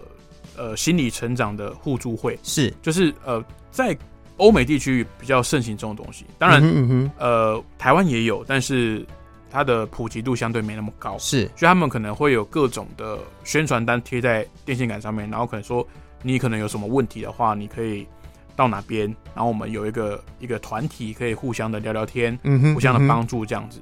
[0.57, 3.96] 呃心理成长的互助会，是就是呃在
[4.37, 6.25] 欧美地区比较盛行这种东西。
[6.38, 9.05] 当然，嗯哼，呃，台湾也有，但是
[9.51, 11.18] 它的普及度相对没那么高。
[11.18, 15.85] 是，所以他们可能会有各种的宣传单贴在电线杆上面，然后可能说
[16.23, 18.07] 你可能有什么问题的话，你可以
[18.55, 22.38] 到哪边，然后我们有一个一个团体可以互相的聊聊天，
[22.73, 23.81] 互相的帮助这样子。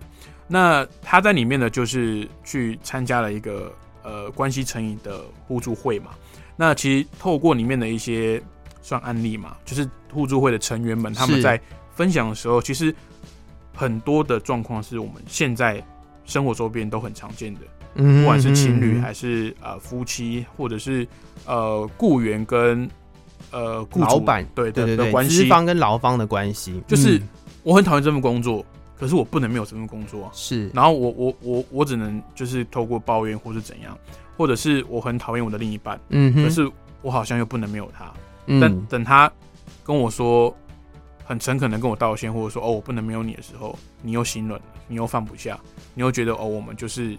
[0.48, 3.70] 那他在里面呢，就是去参加了一个
[4.08, 6.12] 呃关系成瘾的互助会嘛。
[6.56, 8.42] 那其实透过里面的一些
[8.80, 11.60] 算案例嘛，就是互助会的成员们他们在
[11.94, 12.94] 分享的时候，其实
[13.74, 15.84] 很多的状况是我们现在
[16.24, 17.60] 生活周边都很常见的，
[17.94, 21.06] 不管是情侣还是呃夫妻，或者是
[21.44, 22.88] 呃雇员跟
[23.50, 27.20] 呃雇老板对对对对关系，资方跟劳方的关系，就是
[27.62, 28.64] 我很讨厌这份工作。
[28.98, 30.68] 可是我不能没有这份工作啊，是。
[30.74, 33.96] 然后我我我我只能就是透过抱怨或是怎样，
[34.36, 36.68] 或者是我很讨厌我的另一半，嗯哼，可是
[37.00, 38.12] 我好像又不能没有他。
[38.46, 39.30] 嗯，但等他
[39.84, 40.52] 跟我说
[41.24, 45.56] 很诚恳的跟我道歉，或者说哦我不能没有你的时候，你又心软了，你又放不下，
[45.94, 47.16] 你又觉得哦我们就是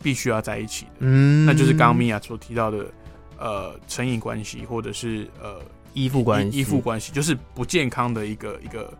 [0.00, 2.86] 必须要在一起的，嗯，那就是刚刚米娅所提到的
[3.38, 5.60] 呃成瘾关系，或者是呃
[5.94, 8.92] 依附关系，依附关系就是不健康的一个一个。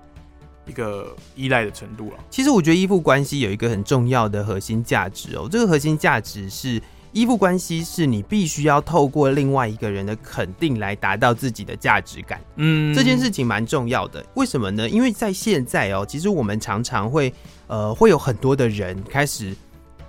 [0.68, 2.16] 一个依赖的程度了。
[2.30, 6.80] 其实我觉得依附关系有一个很重要的核心价值哦，这个核心价值是
[7.12, 12.38] 依附关系是你必须要透过另外一个人的肯定来达到自己的价值感。
[12.56, 14.24] 嗯，这件事情蛮重要的。
[14.34, 14.88] 为什么呢？
[14.88, 17.32] 因为在现在哦，其实我们常常会
[17.66, 19.56] 呃会有很多的人开始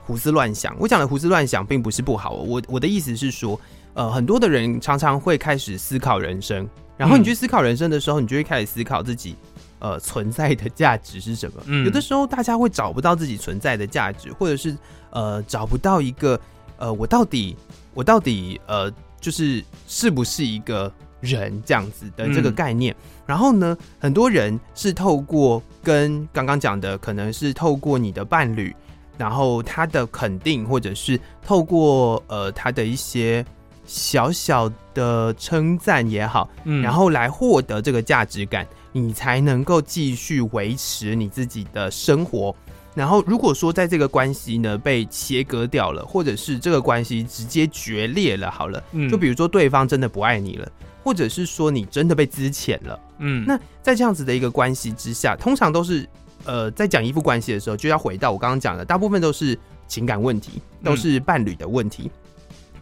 [0.03, 0.75] 胡思乱想。
[0.77, 3.59] 我讲的胡思乱想并不是不好哦，我我的意思是说，
[3.93, 6.67] 呃，很多的人常常会开始思考人生，
[6.97, 9.35] 然后你去思考人生的时候，你就会开始思考自己。
[9.79, 11.61] 呃，存在的价值是什么？
[11.65, 14.77] 嗯，有的时候大家会找不到自己存在的价值，或者是
[15.11, 16.39] 呃找不到一个
[16.77, 17.55] 呃我到底
[17.93, 22.93] 我到底呃就是是不是一个人这样子的这个概念。
[22.93, 28.75] 嗯，然后呢，很多人是透过跟刚刚讲的，可能是透过你的伴侣，
[29.17, 33.45] 然后他的肯定，或者是透过呃他的一些
[33.89, 38.65] 小小的称赞也好，嗯，然后来获得这个价值感。
[38.91, 42.53] 你才能够继续维持你自己的生活。
[42.95, 50.69] 然后，如果说在这个关系呢被切割掉了，或者是这个关系直接决裂了，好了，嗯就比如说对方真的不爱你了，
[51.03, 56.09] 或者是说你真的被资遣了，嗯，那在这样子的一个关系之下，通常都是
[56.45, 62.09] 呃，在讲依附关系的时候，就要回到我刚刚讲的，大部分都是情感问题，都是伴侣的问题。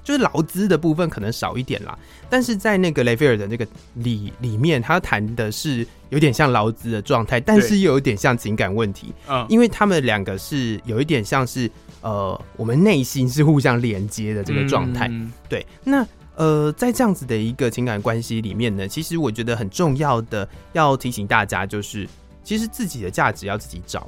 [0.07, 9.13] 就是劳资的部分可能少一点啦，但是在那个雷菲尔的那个里里面，他谈的是有点像劳资的状态，但是又有点像情感问题。
[9.27, 15.09] 嗯，因为他们两个是有一点像是呃，我们内心是互相连接的这个状态。
[15.11, 15.29] 嗯。
[15.49, 22.07] 对，那呃，在这样子的一个情感关系里面呢，其实我觉得很重要的要提醒大家，就是
[22.45, 24.07] 其实自己的价值要自己找。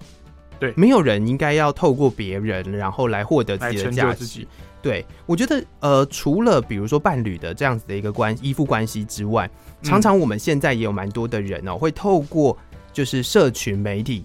[0.58, 4.48] 对，没有人应该要透过别人然后来获得自己的价值。
[4.82, 9.50] 对，我觉得呃，除了比如说伴侣的这样子的一个关依附关系之外，
[9.84, 12.58] 常常我们现在也有蛮多的人哦，会透过
[12.94, 14.24] 就是社群媒体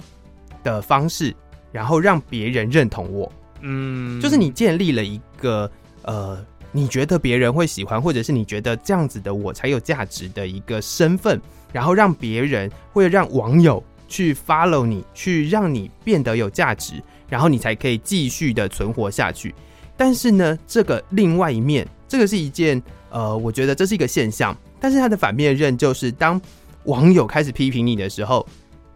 [0.63, 1.35] 的方式，
[1.73, 3.31] 然后让别人认同我。
[3.63, 5.69] 嗯，就是你建立了一个
[6.03, 11.41] 呃，你觉得别人会喜欢，或者是你觉得这样子的我才有价值的一个身份，
[11.73, 19.53] 然后让别人会让网友去 follow 你，去让你变得有价值，然后你才可以继续的存活下去。
[19.97, 24.57] 但是呢，这个另外一面，这个是一件呃，我觉得这是一个现象。
[24.81, 26.41] 但是它的反面刃就是，当
[26.85, 28.47] 网友开始批评你的时候，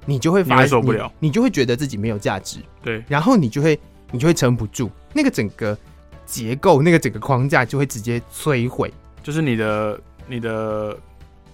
[0.04, 2.58] 你就会发现受不了，你就会觉得自己没有价值。
[2.82, 3.78] 对，然后你就会
[4.10, 5.76] 你就会撑不住，那个整个
[6.26, 10.94] 结构，那个整个框架就会直接摧毁，就是你的你的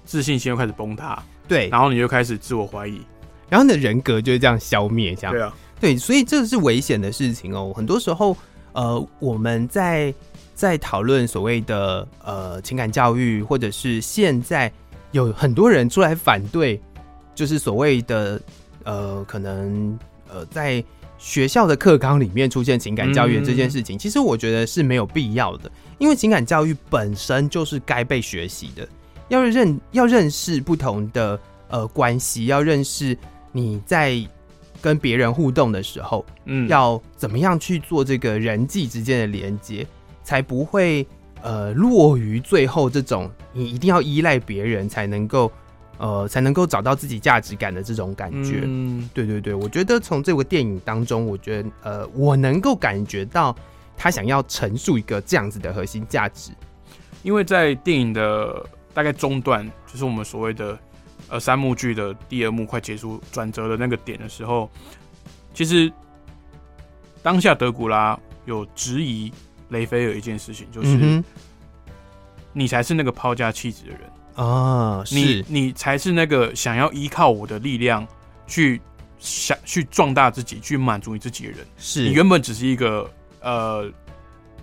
[0.04, 3.00] 自信心又开始崩塌，对，然后你就开始自我怀疑，
[3.48, 7.72] 然后你的人格就是这样消灭，这样，对啊，对，所以这是危险的事情哦。
[7.76, 8.37] 很多时候，
[8.74, 10.14] 呃，我们在
[10.54, 14.70] 在讨论所谓的呃情感教育，或者是现在
[15.12, 16.78] 有很多人出来反对，
[17.34, 18.38] 就是所谓的
[18.84, 20.84] 呃可能呃在。
[21.16, 28.87] 学校的课纲里面出现情感教育这件事情，其实我觉得是没有必要的，因为情感教育本身就是该被学习的。
[29.28, 33.16] 要认要认识不同的呃关系，要认识
[33.52, 34.20] 你在
[34.85, 39.87] 跟别人互动的时候，嗯，要怎么样去做这个人际之间的连接，
[40.23, 41.07] 才不会
[41.40, 45.51] 呃落于最后这种你一定要依赖别人才能够。
[45.97, 48.62] 呃，才能够找到自己价值感的这种感觉。
[48.64, 53.55] 嗯，对对对，我觉得从这个电影当中，我觉得呃，我能够感觉到
[53.97, 56.51] 他想要陈述一个这样子的核心价值。
[57.23, 60.77] 因为在电影的大概中段，就是我们所谓的
[61.28, 64.70] 呃三幕剧的第二幕快结束转折的那个点的时候，
[65.52, 65.92] 其实
[67.22, 69.32] 当下德古拉有质疑
[69.68, 71.24] 雷菲尔一件事情，就是、嗯、
[72.52, 74.00] 你才是那个抛家弃子的人。
[74.34, 78.04] 啊，你你才是那个想要依靠我的力量
[78.48, 78.80] 去
[79.20, 81.60] 想去壮大自己，去满足你自己的人。
[81.78, 83.08] 是你原本只是一个
[83.40, 83.88] 呃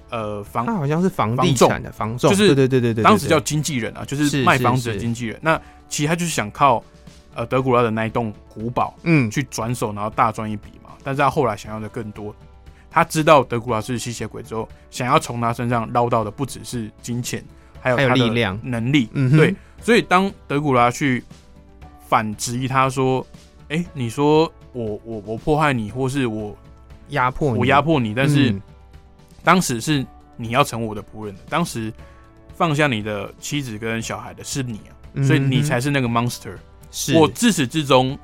[0.10, 5.40] 呃房，他好像是房地产的房仲，就是对对对对对，当时叫经纪人啊，就是卖房子的经纪人。
[5.42, 5.60] 那
[5.92, 6.84] 其实他就是想靠
[7.36, 10.90] 呃德古拉的那一栋古堡，嗯，去转手，然后大赚一笔嘛。
[11.04, 12.34] 但是他后来想要的更多，
[12.90, 17.44] 他知道德古拉是吸血鬼之后，想要从他身上捞到的不只是金钱。
[17.84, 21.24] 还有他的力量、能力，嗯，对，所以当德古拉去
[22.08, 23.26] 反质疑他说
[23.70, 26.56] ：“哎、欸，你说我我我迫害你，或是我
[27.10, 28.56] 压迫我压迫你，但是
[29.44, 30.06] 当时是
[30.38, 31.92] 你要成为我的仆人的，当时
[32.54, 34.94] 放下你的妻子跟小孩的是你啊，
[35.24, 36.56] 所以你才是那个 monster。
[36.92, 38.18] 是我自始至终，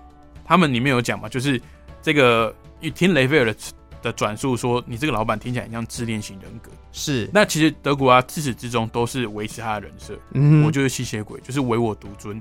[0.44, 1.62] 他们里面有讲嘛，就是
[2.02, 3.56] 这个一听雷菲尔的。”
[4.04, 6.70] 的转述说，你这个老板听起来很像自恋型人格。
[6.92, 10.18] 是，那其实德古拉自始至终都是维持他的人设。
[10.34, 12.40] 嗯，我就是吸血鬼，就是唯我独尊，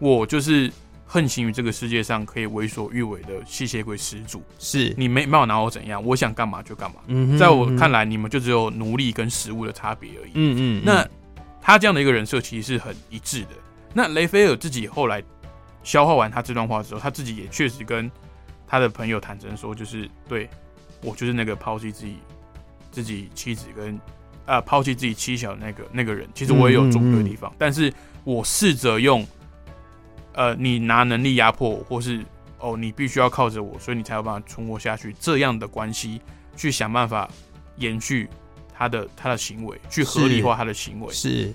[0.00, 0.70] 我就是
[1.06, 4.42] 横行于这个世界上可以为所欲为的吸血鬼始祖。
[4.58, 6.96] 是，你没没有拿我怎样，我想干嘛就干嘛。
[7.06, 10.32] 嗯，在我看来，你们就只有奴隶跟食物的差别而已。
[10.34, 10.82] 嗯嗯。
[10.84, 11.08] 那
[11.58, 13.52] 他这样的一个人设其实是很一致的。
[13.92, 15.22] 那雷菲尔自己后来
[15.82, 18.10] 消化完他这段话之后，他自己也确实跟
[18.66, 20.48] 他的朋友坦诚说，就是对。
[21.00, 22.16] 我就是那个抛弃自己
[22.90, 23.96] 自己妻子跟
[24.44, 29.24] 啊抛弃自己妻小的那个那个人，其实我也有做对的地方，嗯嗯嗯，但是我试着用
[30.32, 32.20] 呃你拿能力压迫我，或是
[32.58, 36.20] 哦你必须要靠着我，所以你才有办法存活下去这样的关系，
[36.56, 37.30] 去想办法
[37.76, 38.28] 延续
[38.76, 41.12] 他的他的行为，去合理化他的行为。
[41.12, 41.54] 是，是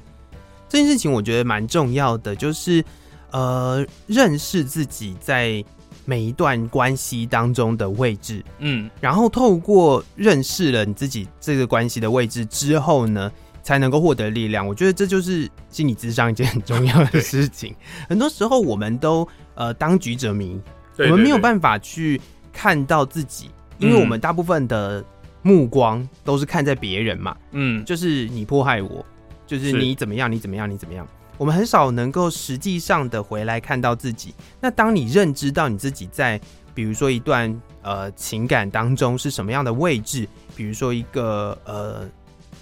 [0.74, 2.84] 这件事情，我觉得蛮重要的，就是
[3.30, 5.64] 呃认识自己在。
[6.06, 13.32] 每一段关系当中的位置，嗯，然后透过认识了你自己这个关系的位置之后呢，
[13.62, 14.68] 才能够获得力量。
[14.68, 17.74] 我觉得这就是心理智商一件很重要的事情。
[18.10, 20.60] 很多时候我们都呃当局者迷，
[20.98, 22.20] 我们没有办法去
[22.52, 25.02] 看到自己，因为我们大部分的
[25.42, 29.06] 目光都是看在别人嘛，嗯，就是你迫害我，
[29.46, 31.08] 就是你怎么样，你怎么样，你怎么样。
[31.38, 34.34] 我们很少能够实际上的回来看到自己。
[34.62, 36.40] 那当你认知到你自己在，
[36.76, 42.08] 比如说一段呃情感当中是什么样的位置，比如说一个呃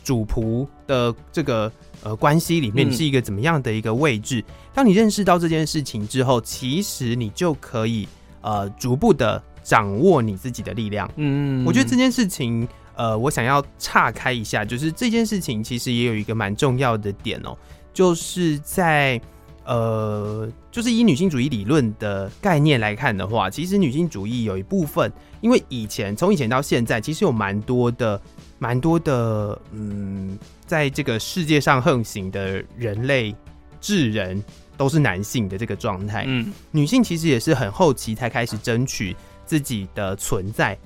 [0.03, 4.39] 主仆的这个呃关系里面，是一个怎么样的一个位置？
[4.39, 8.07] 嗯、当你认识到这件事情之后，其实你就可以
[8.39, 11.11] 呃逐步的掌握你自己的力量。
[11.17, 12.67] 嗯，我觉得这件事情
[13.01, 17.57] 呃，我想要岔开一下，就是这件事情其实也有一个蛮重要的点哦。
[17.91, 19.19] 就是在
[19.65, 25.11] 呃，就是以女性主义理论的概念来看的话，其实女性主义有一部分，
[25.41, 28.21] 因为以前从以前到现在，其实有蛮多的、
[28.59, 30.37] 蛮多的，嗯，
[30.67, 33.35] 在这个世界上横行的人类
[33.79, 34.43] 智人
[34.77, 36.23] 都是男性的这个状态。
[36.27, 40.77] 嗯，女性其实也是很后期才开始争取自己的存在。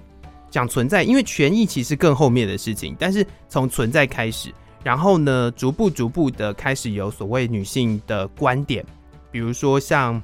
[0.55, 4.49] 讲存在，因为权益其实更后面的事情，但是从存在开始。
[4.85, 8.85] 然后呢，逐步逐步的开始有所谓女性的观点，
[9.31, 10.21] 比如说像，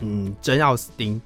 [0.00, 1.18] 嗯，珍奥斯汀，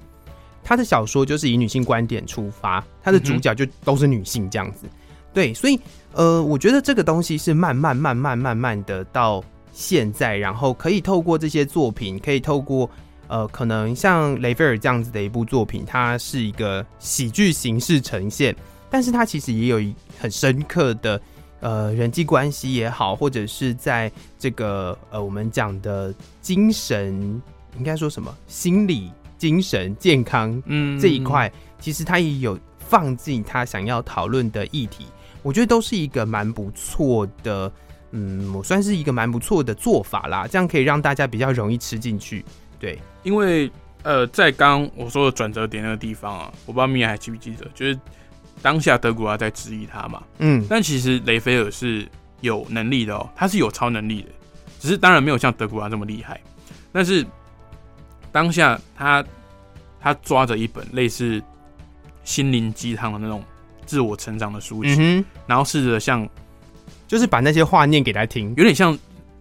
[0.63, 4.87] 她的小说就是以女性观点出发，她的主角就都是女性这样子。
[5.35, 5.77] 对，所以
[6.13, 12.89] 呃，我觉得这个东西是慢慢慢慢慢慢的到现在，然后可以透过这些作品，可以透过
[13.29, 18.57] 呃，可能像雷菲尔这样子的一部作品，它是一个喜剧形式呈现。
[18.91, 21.21] 但是它其实也有一很深刻的
[21.61, 27.41] 呃人际关系也好，或者是在这个呃我们讲的精神，
[27.77, 35.05] 应该说什么心理、精神健康嗯这一块，其实它也有放进他想要讨论的议题，
[35.43, 37.71] 我觉得都是一个蛮不错的，
[38.13, 42.43] 嗯，我算是一个蛮不错的做法啦，这样可以让大家比较容易吃进去。
[42.79, 43.71] 对，因为
[44.05, 47.99] 呃，在刚刚我说的转折点那个地方啊，我不知道米娅还记不记得，就是
[48.63, 52.07] 当下德古拉在质疑他嘛，嗯，但其实雷菲尔是
[52.41, 54.29] 有能力的哦，他是有超能力的，
[54.79, 56.41] 只是当然没有像德古拉这么厉害。
[56.93, 57.27] 但是
[58.31, 59.25] 当下他
[60.01, 61.43] 他抓着一本类似
[62.23, 63.43] 心灵鸡汤的那种
[63.85, 66.27] 自我成长的书籍，嗯、然后试着像
[67.09, 68.97] 就是把那些话念给他听，有点像。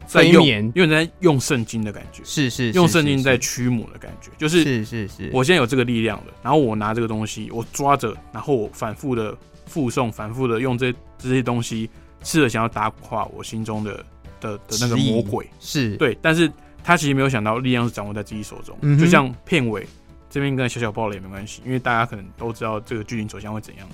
[0.07, 5.29] 在用，因为在用圣经的感觉，是是，用圣经在驱魔的感觉，就是是是是。
[5.33, 11.89] 我现在有这个力量了，然后我拿这个东西，我抓着，然后我反复的附送，反复的用这这些东西，
[12.23, 14.05] 试着想要打垮我心中的
[14.39, 16.17] 的的那个魔鬼，是对。
[16.21, 16.49] 但是
[16.81, 18.77] 他其实没有想到，力量是掌握在自己手中。
[18.81, 19.85] 嗯、就像片尾
[20.29, 23.85] 这边跟小小爆了也没关系，因为大家可能都知道这个剧情走向会怎样。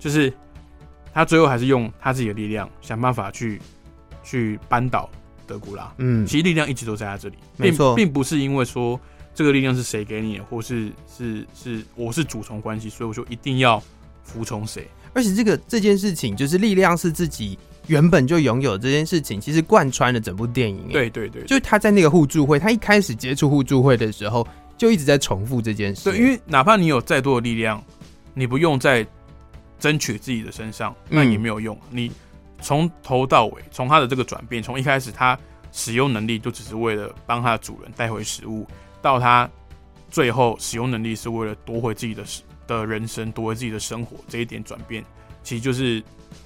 [0.00, 0.32] 就是
[1.14, 3.62] 他最后还是用他自己的力量，想办法去
[4.24, 5.08] 去扳倒。
[5.50, 8.98] 德古拉，嗯，其实力量一直都在他这里，并并不是因为说
[9.34, 13.82] 这个力量是谁给你的，或是是是我是主从关系，所以我就一定要
[14.22, 14.86] 服从谁。
[15.12, 20.86] 而且这个这件事情，就是力量是自己原本就拥有这件事情，其实贯穿了整部电影。
[20.92, 24.46] 对对对，就是他在那个互助会，他一开始接触互助会的时候，
[24.78, 26.10] 就一直在重复这件事。
[26.10, 27.82] 对，因为哪怕你有再多的力量，
[28.34, 29.04] 你不用在
[29.80, 31.76] 争取自己的身上，那也没有用。
[31.90, 32.12] 嗯、你。
[32.60, 35.38] 从头到尾，从他的这个转变，从一开始他
[35.72, 38.66] 使用能力就只是为了帮他的主人带回食物，
[39.00, 39.48] 到他
[40.10, 42.24] 最后使用能力是为了夺回自己的
[42.66, 45.04] 的人生，夺回自己的生活，这一点转变，
[45.42, 46.02] 其实就是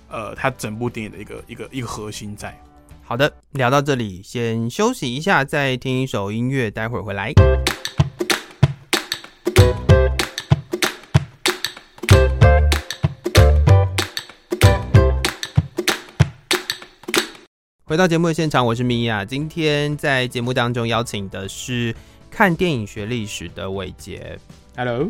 [0.09, 2.57] 呃，他整部电影的一个一个一个核心在。
[3.03, 7.33] 好的，聊到这里，先休息一下，再听一首音乐，待会儿回来。
[17.95, 19.25] 回到节目的现场，我是米娅。
[19.25, 21.95] 今天在节目当中邀请的是
[22.29, 24.37] 看电影学历史的伟杰。
[24.77, 25.09] Hello，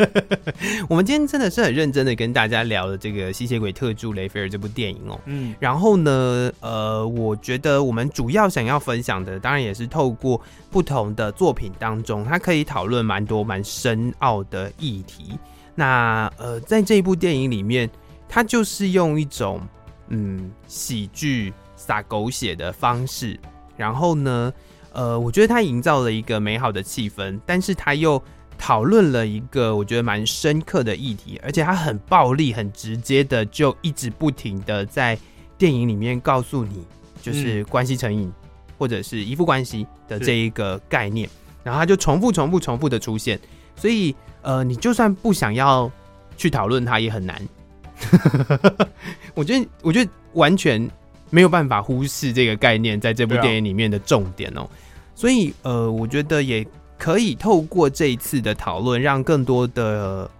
[0.90, 5.18] 我们今天真的是很认真的跟大家聊了这个吸血鬼特助雷菲尔这部电影哦。
[5.24, 10.38] 嗯，然后呢，呃，我觉得我们主要想要分享的，当然也是透过
[10.70, 15.38] 不同的作品当中，它可以讨论蛮多蛮深奥的议题。
[15.74, 17.88] 那呃，在这一部电影里面，
[18.28, 19.66] 它就是用一种
[20.08, 21.54] 嗯喜剧。
[21.86, 23.38] 撒狗血的方式，
[23.76, 24.52] 然后呢，
[24.92, 28.20] 呃，我觉得他营造了一个美好的气氛，但是他又
[28.58, 35.16] 讨论了一个我觉得蛮深刻的议题，而且他很暴力、很直接的，就一直不停的在
[35.56, 36.84] 电影里面告诉你，
[37.22, 38.32] 就是关系成瘾
[38.76, 41.28] 或者是依附关系的这一个概念，
[41.62, 43.38] 然后他就重复、重复、重复的出现，
[43.76, 44.12] 所以
[44.42, 45.88] 呃，你就算不想要
[46.36, 47.40] 去讨论它，也很难。
[49.34, 50.90] 我觉得，我觉得完全。
[51.36, 54.66] 没有办法忽视这个概念在这部电影里面的重点哦，
[55.14, 56.66] 所以呃，我觉得也
[56.96, 60.30] 可以透过这一次的讨论，让更多的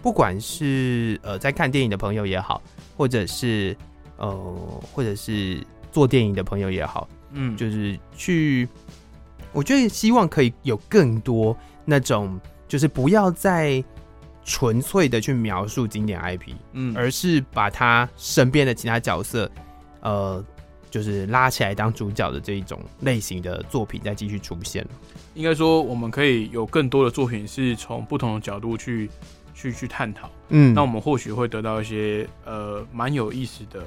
[0.00, 2.62] 不管是呃在看电影的朋友也好，
[2.96, 3.76] 或者是
[4.16, 4.30] 呃
[4.92, 8.68] 或者是做电影的朋友也好，嗯，就是去，
[9.52, 13.82] 我觉得希望可以有更多那种，就是不要再
[14.44, 19.50] 纯粹的去描述经典 IP，嗯，而是把他身边的其他角色。
[20.04, 20.44] 呃，
[20.90, 24.86] 就是拉起来当主角的这一种类型的作品再继续出现。
[25.34, 29.10] 应该说，我们可以有更多的作品是从不同的角度去
[29.54, 30.30] 去去探讨。
[30.50, 33.82] 嗯，那我们或许会得到一些呃蛮有意思的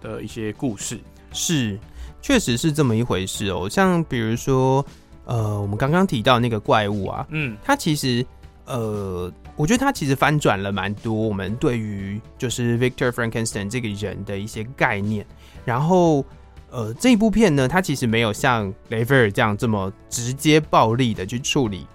[0.00, 0.98] 的一些故事。
[1.32, 1.78] 是，
[2.20, 3.68] 确实是这么一回事哦。
[3.68, 4.84] 像比如说，
[5.24, 8.26] 呃，我们刚刚提到那个怪物啊，嗯，它其实
[8.64, 9.32] 呃。
[9.54, 15.26] 我觉得它其实翻转了蛮多我们对于就是 Victor Frankenstein 这个人的一些概念，
[15.64, 16.24] 然后
[16.70, 21.86] 呃这一部片呢，它其实没有像雷菲尔这样这么直接暴力的去处理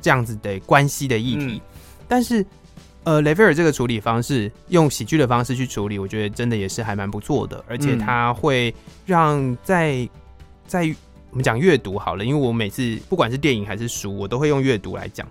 [0.00, 2.44] 这样子的关系的议题，嗯、但是
[3.04, 8.74] 呃雷菲尔这个处理方式用喜剧的方式去处理，我觉得真的也是还蛮不错的，而且他会
[9.06, 10.08] 让在
[10.66, 10.94] 在
[11.30, 15.26] 我们讲阅读好了，因为我每次不管是电影还是书，我都会用阅读来讲，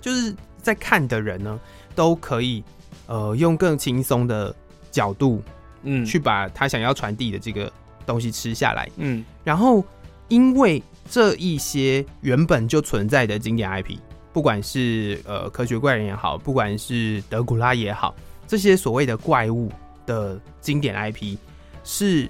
[0.00, 0.34] 就是。
[0.66, 1.60] 在看的人呢，
[1.94, 2.60] 都可以
[3.06, 4.52] 呃用更轻松的
[4.90, 5.40] 角度，
[5.86, 7.72] 嗯，去把他想要传递的这个
[8.04, 9.82] 东西吃下来，嗯，然后
[10.28, 13.96] 因为这一些原本就存在的经典 IP，
[14.32, 18.14] 不管是呃科学怪人也好，不管是德古拉也好，
[18.46, 19.70] 这些所谓的怪物
[20.04, 21.38] 的经典 IP
[21.84, 22.28] 是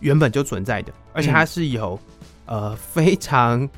[0.00, 1.98] 原本就存在的，而且它是有、
[2.46, 3.68] 嗯、呃非常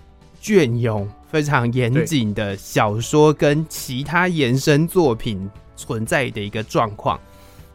[0.43, 7.19] 隽永、非常严谨的小说跟其他延伸作品存在的一个状况。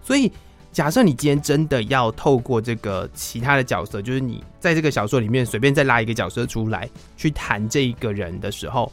[0.03, 0.31] 所以，
[0.75, 8.91] 假设你今天真的要透过这个其他的角色，就是你在这个小说里面随便再拉一个角色出来去谈这一个人的时候，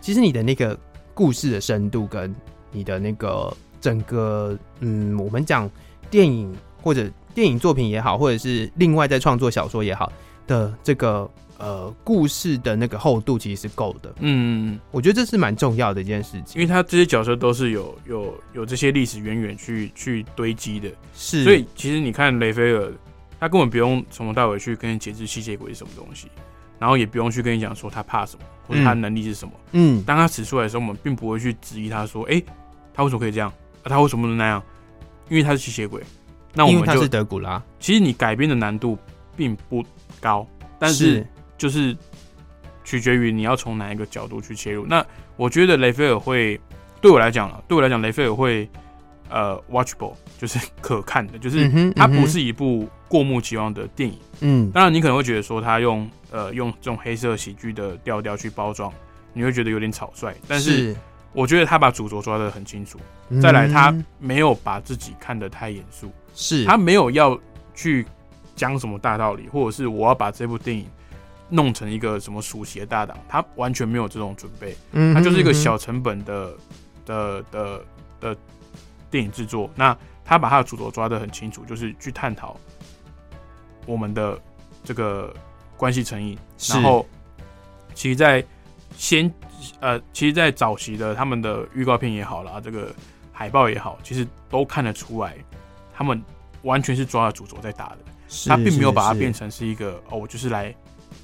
[0.00, 0.78] 其实你的那个
[1.14, 2.32] 故事的深度跟
[2.70, 3.52] 你的那个。
[3.80, 5.70] 整个嗯，我们讲
[6.10, 6.52] 电影
[6.82, 10.12] 或者电影作品也好，或者是另外在创作小说也好
[10.48, 14.14] 的这个呃故事的那个厚度，其实是够的。
[14.20, 20.88] 嗯，我觉得这是蛮重要的一件事情，因为他这些角色都是有有有这些历史渊源去去堆积的。
[21.14, 22.92] 是，所以其实你看雷菲尔，
[23.38, 26.28] 他根本不用从头到尾去跟你解释吸血鬼是什么东西，
[26.78, 29.52] 然后也不用去跟你讲说他怕什么或者他能力是什么。
[29.72, 32.44] 嗯，当他使出来的时候，我们并不会去质疑他说，哎、欸，
[32.94, 33.52] 他为什么可以这样？
[33.84, 34.62] 他为什么能那样？
[35.30, 36.02] 因为他是吸血鬼。
[36.54, 37.62] 那我们就因为他是德古拉。
[37.78, 38.98] 其实你改编的难度
[39.36, 39.84] 并不
[40.20, 40.46] 高，
[40.78, 41.26] 但是
[41.58, 41.94] 就是
[42.84, 44.86] 取决于你要从哪一个角度去切入。
[44.86, 45.04] 那
[45.36, 46.58] 我觉得雷菲尔会
[47.00, 48.66] 对我来讲啊，对我来讲，雷菲尔会
[49.28, 54.18] 呃，watchable，就是 可看的，就是它不是一部过目即忘的电影。
[54.40, 58.90] 嗯，当然你可能会觉得说他用呃用这种黑色喜剧的调调去包装，
[59.34, 60.96] 你会觉得有点草率，但是。
[61.34, 62.98] 我觉得他把主轴抓得很清楚，
[63.40, 67.38] 再来他没有把自己看得太严肃，是他没有要
[67.74, 68.04] 去
[68.56, 70.86] 讲什么大道理，或者是我要把这部电影
[71.48, 76.54] 弄成一个什么属血的大档，他完全没有这种准备，嗯他就是一个小成本的
[77.04, 77.84] 的的
[78.20, 78.36] 的
[79.10, 82.56] 电影制作，那他把他的主轴抓得很清楚，就是去探讨
[83.86, 84.38] 我们的
[84.84, 85.34] 这个
[85.76, 86.38] 关系成瘾，
[86.68, 87.06] 然后
[87.94, 88.44] 其实，在
[88.96, 89.32] 先。
[89.80, 92.94] 呃，其实，在早期的他们的预告片也好啦，这个
[93.32, 95.34] 海报也好，其实都看得出来，
[95.92, 96.22] 他们
[96.62, 97.98] 完全是抓了主轴在打的。
[98.46, 100.72] 他并没有把它变成是一个哦，我就是来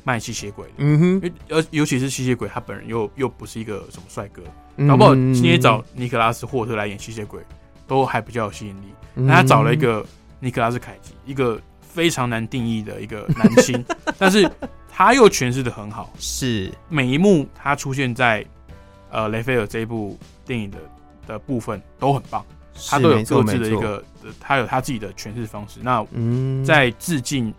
[0.05, 0.75] 卖吸血鬼的。
[0.79, 4.43] 嗯哼，而尤其是吸血鬼，他本人又又不是一个什么帅哥，
[4.87, 7.41] 搞不好今天找尼克拉斯霍特来演吸血鬼，
[7.89, 8.87] 都还比较有吸引力。
[9.15, 10.07] 那他找了一个
[10.39, 13.85] 尼克拉斯凯奇，一个非常难定义的一个男星，
[14.17, 14.49] 但是。
[14.97, 16.73] 他又诠释的很好，是。
[16.89, 18.47] 每一幕他出现在
[19.11, 20.79] 呃雷菲尔这一部电影的
[21.27, 22.47] 的部分都很棒，
[22.89, 24.05] 他都有各自的一个，
[24.39, 25.81] 他有他自己的诠释方式。
[25.83, 26.07] 那
[26.65, 27.53] 在致敬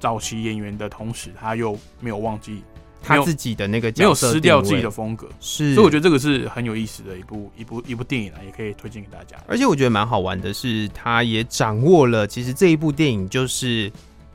[0.00, 2.64] 早期演员的同时，他又没有忘记
[3.02, 9.36] 他自己的那个没有失掉自己的风格，是，所以我觉得这个是很有意思的一部一部一部电影啊，也可以推荐给大家。
[9.46, 13.90] 而且我觉得蛮好玩的是，他也掌握了其实这一部电影就是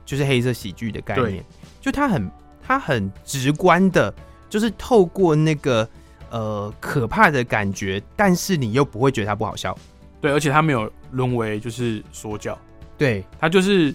[0.05, 1.43] 就是黑色喜剧的概念。
[1.81, 2.31] 就他很
[2.65, 4.13] 他很直观的，
[4.49, 5.87] 就是透过那个
[6.31, 9.77] 呃可怕的感觉，但是你又不会觉得他不好笑。
[10.19, 12.57] 对，而且他没有沦为就是说教。
[12.97, 13.93] 对，他就是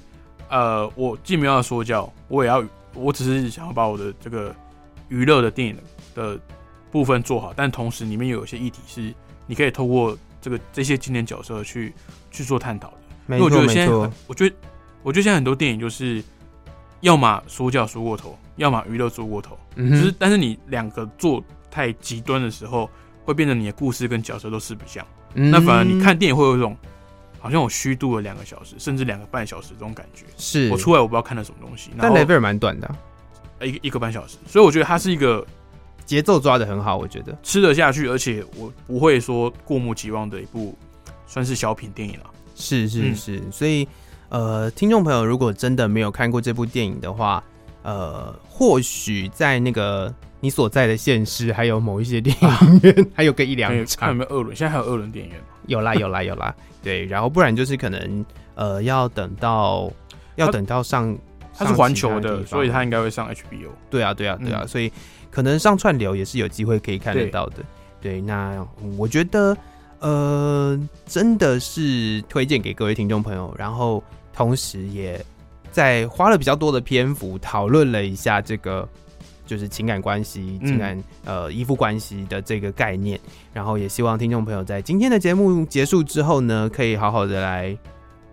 [0.51, 2.63] 呃，我既没有要说教，我也要，
[2.95, 4.55] 我只是想要把我的这个
[5.09, 5.77] 娱乐的电影
[6.15, 6.39] 的
[6.91, 9.15] 部分做好，但同时里面有一些议题是
[9.47, 11.95] 你可以透过这个这些经典角色去
[12.31, 12.97] 去做探讨的。
[13.27, 13.93] 没错，我觉得现在
[14.27, 14.57] 我觉得
[15.03, 16.23] 我觉得现在很多电影就是。
[17.03, 22.91] 要么说教说过头，要么娱乐做过头，嗯、就是但是你两个做太极端的时候，
[23.25, 25.03] 会变成你的故事跟角色都四不像。
[25.33, 26.77] 嗯、那反而你看电影会有一种
[27.41, 30.25] 好像我虚度了两个小时，甚至两个半小时这种感觉。
[30.37, 31.91] 是我出来我不知道看了什么东西。
[31.99, 32.95] 但雷贝尔蛮短的，
[33.63, 35.45] 一个一个半小时，所以我觉得它是一个
[36.05, 40.77] 节奏抓的很好，我觉得吃得下去，而且我不会说过目即忘的一部
[41.27, 42.31] 算是小品电影了。
[42.55, 43.89] 是是是，嗯、所以。
[44.33, 47.43] 呃，听众朋友，如果真的没有看过这部电影的话，
[47.83, 53.99] 呃，或许在那个你所在的县市，还有某一些电影院，啊、 还有个一两场。
[53.99, 54.55] 看有没有二轮？
[54.55, 55.47] 现在还有二轮电影院吗？
[55.71, 56.55] 有啦，有啦，有啦。
[56.83, 59.91] 对，然后不然就是可能呃，要等到
[60.37, 61.17] 要等到上，
[61.57, 63.71] 它是环球的，所以它应该会上 HBO。
[63.89, 64.93] 对啊，对啊，对啊，嗯、所以
[65.31, 67.63] 可能上串流也是有机会可以看得到的。
[68.01, 68.67] 对，对，那
[68.99, 69.57] 我觉得
[70.01, 74.03] 呃，真的是推荐给各位听众朋友，然后。
[74.33, 75.23] 同时，也
[75.71, 78.89] 在花了比较多的篇幅讨论了一下这个，
[79.51, 83.19] 就是情感关系、情感呃依附关系的这个概念。
[83.53, 87.77] 然后，也希望听众朋友在今天的节目结束之后呢，可以好好的来，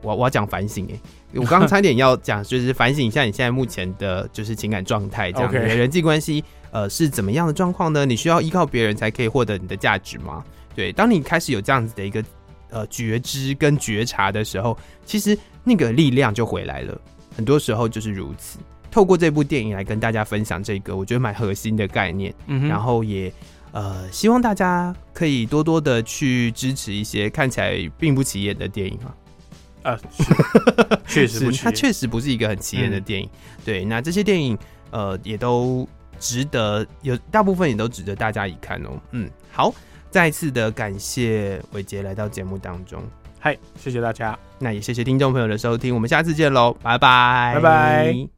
[0.03, 0.99] 我我要讲反省哎，
[1.33, 8.05] 我刚刚差点要讲，就是反省一下你现在目前的就是情感状态，这样子，人际关系呃是怎么样的状况呢？
[8.05, 10.43] 你需要依靠别人才可以获得你的价值吗？
[10.75, 12.23] 对，当你开始有这样子的一个
[12.69, 15.35] 呃觉知跟觉察的时候，其实。
[15.69, 16.97] 那个力量就回来了，
[17.35, 18.57] 很多时候就是如此。
[18.89, 22.33] 透过这部电影来跟大家分享这个，我觉得蛮核心的概念。
[22.47, 23.31] 嗯，然后也
[23.71, 29.13] 呃，希望大家可以多多的去支持一些看起来并不起眼的电影啊。
[29.83, 29.99] 啊，
[31.07, 33.27] 确实不它确实不是一个很起眼的电影。
[33.27, 34.57] 嗯、对，那这些电影
[34.91, 35.87] 呃也都
[36.19, 38.99] 值得，有大部分也都值得大家一看哦。
[39.11, 39.73] 嗯，好，
[40.09, 43.01] 再次的感谢伟杰来到节目当中。
[43.39, 44.37] 嗨，谢谢大家。
[44.59, 48.36] 那也谢谢听众朋友的收听，我们下次见喽，拜拜，拜拜。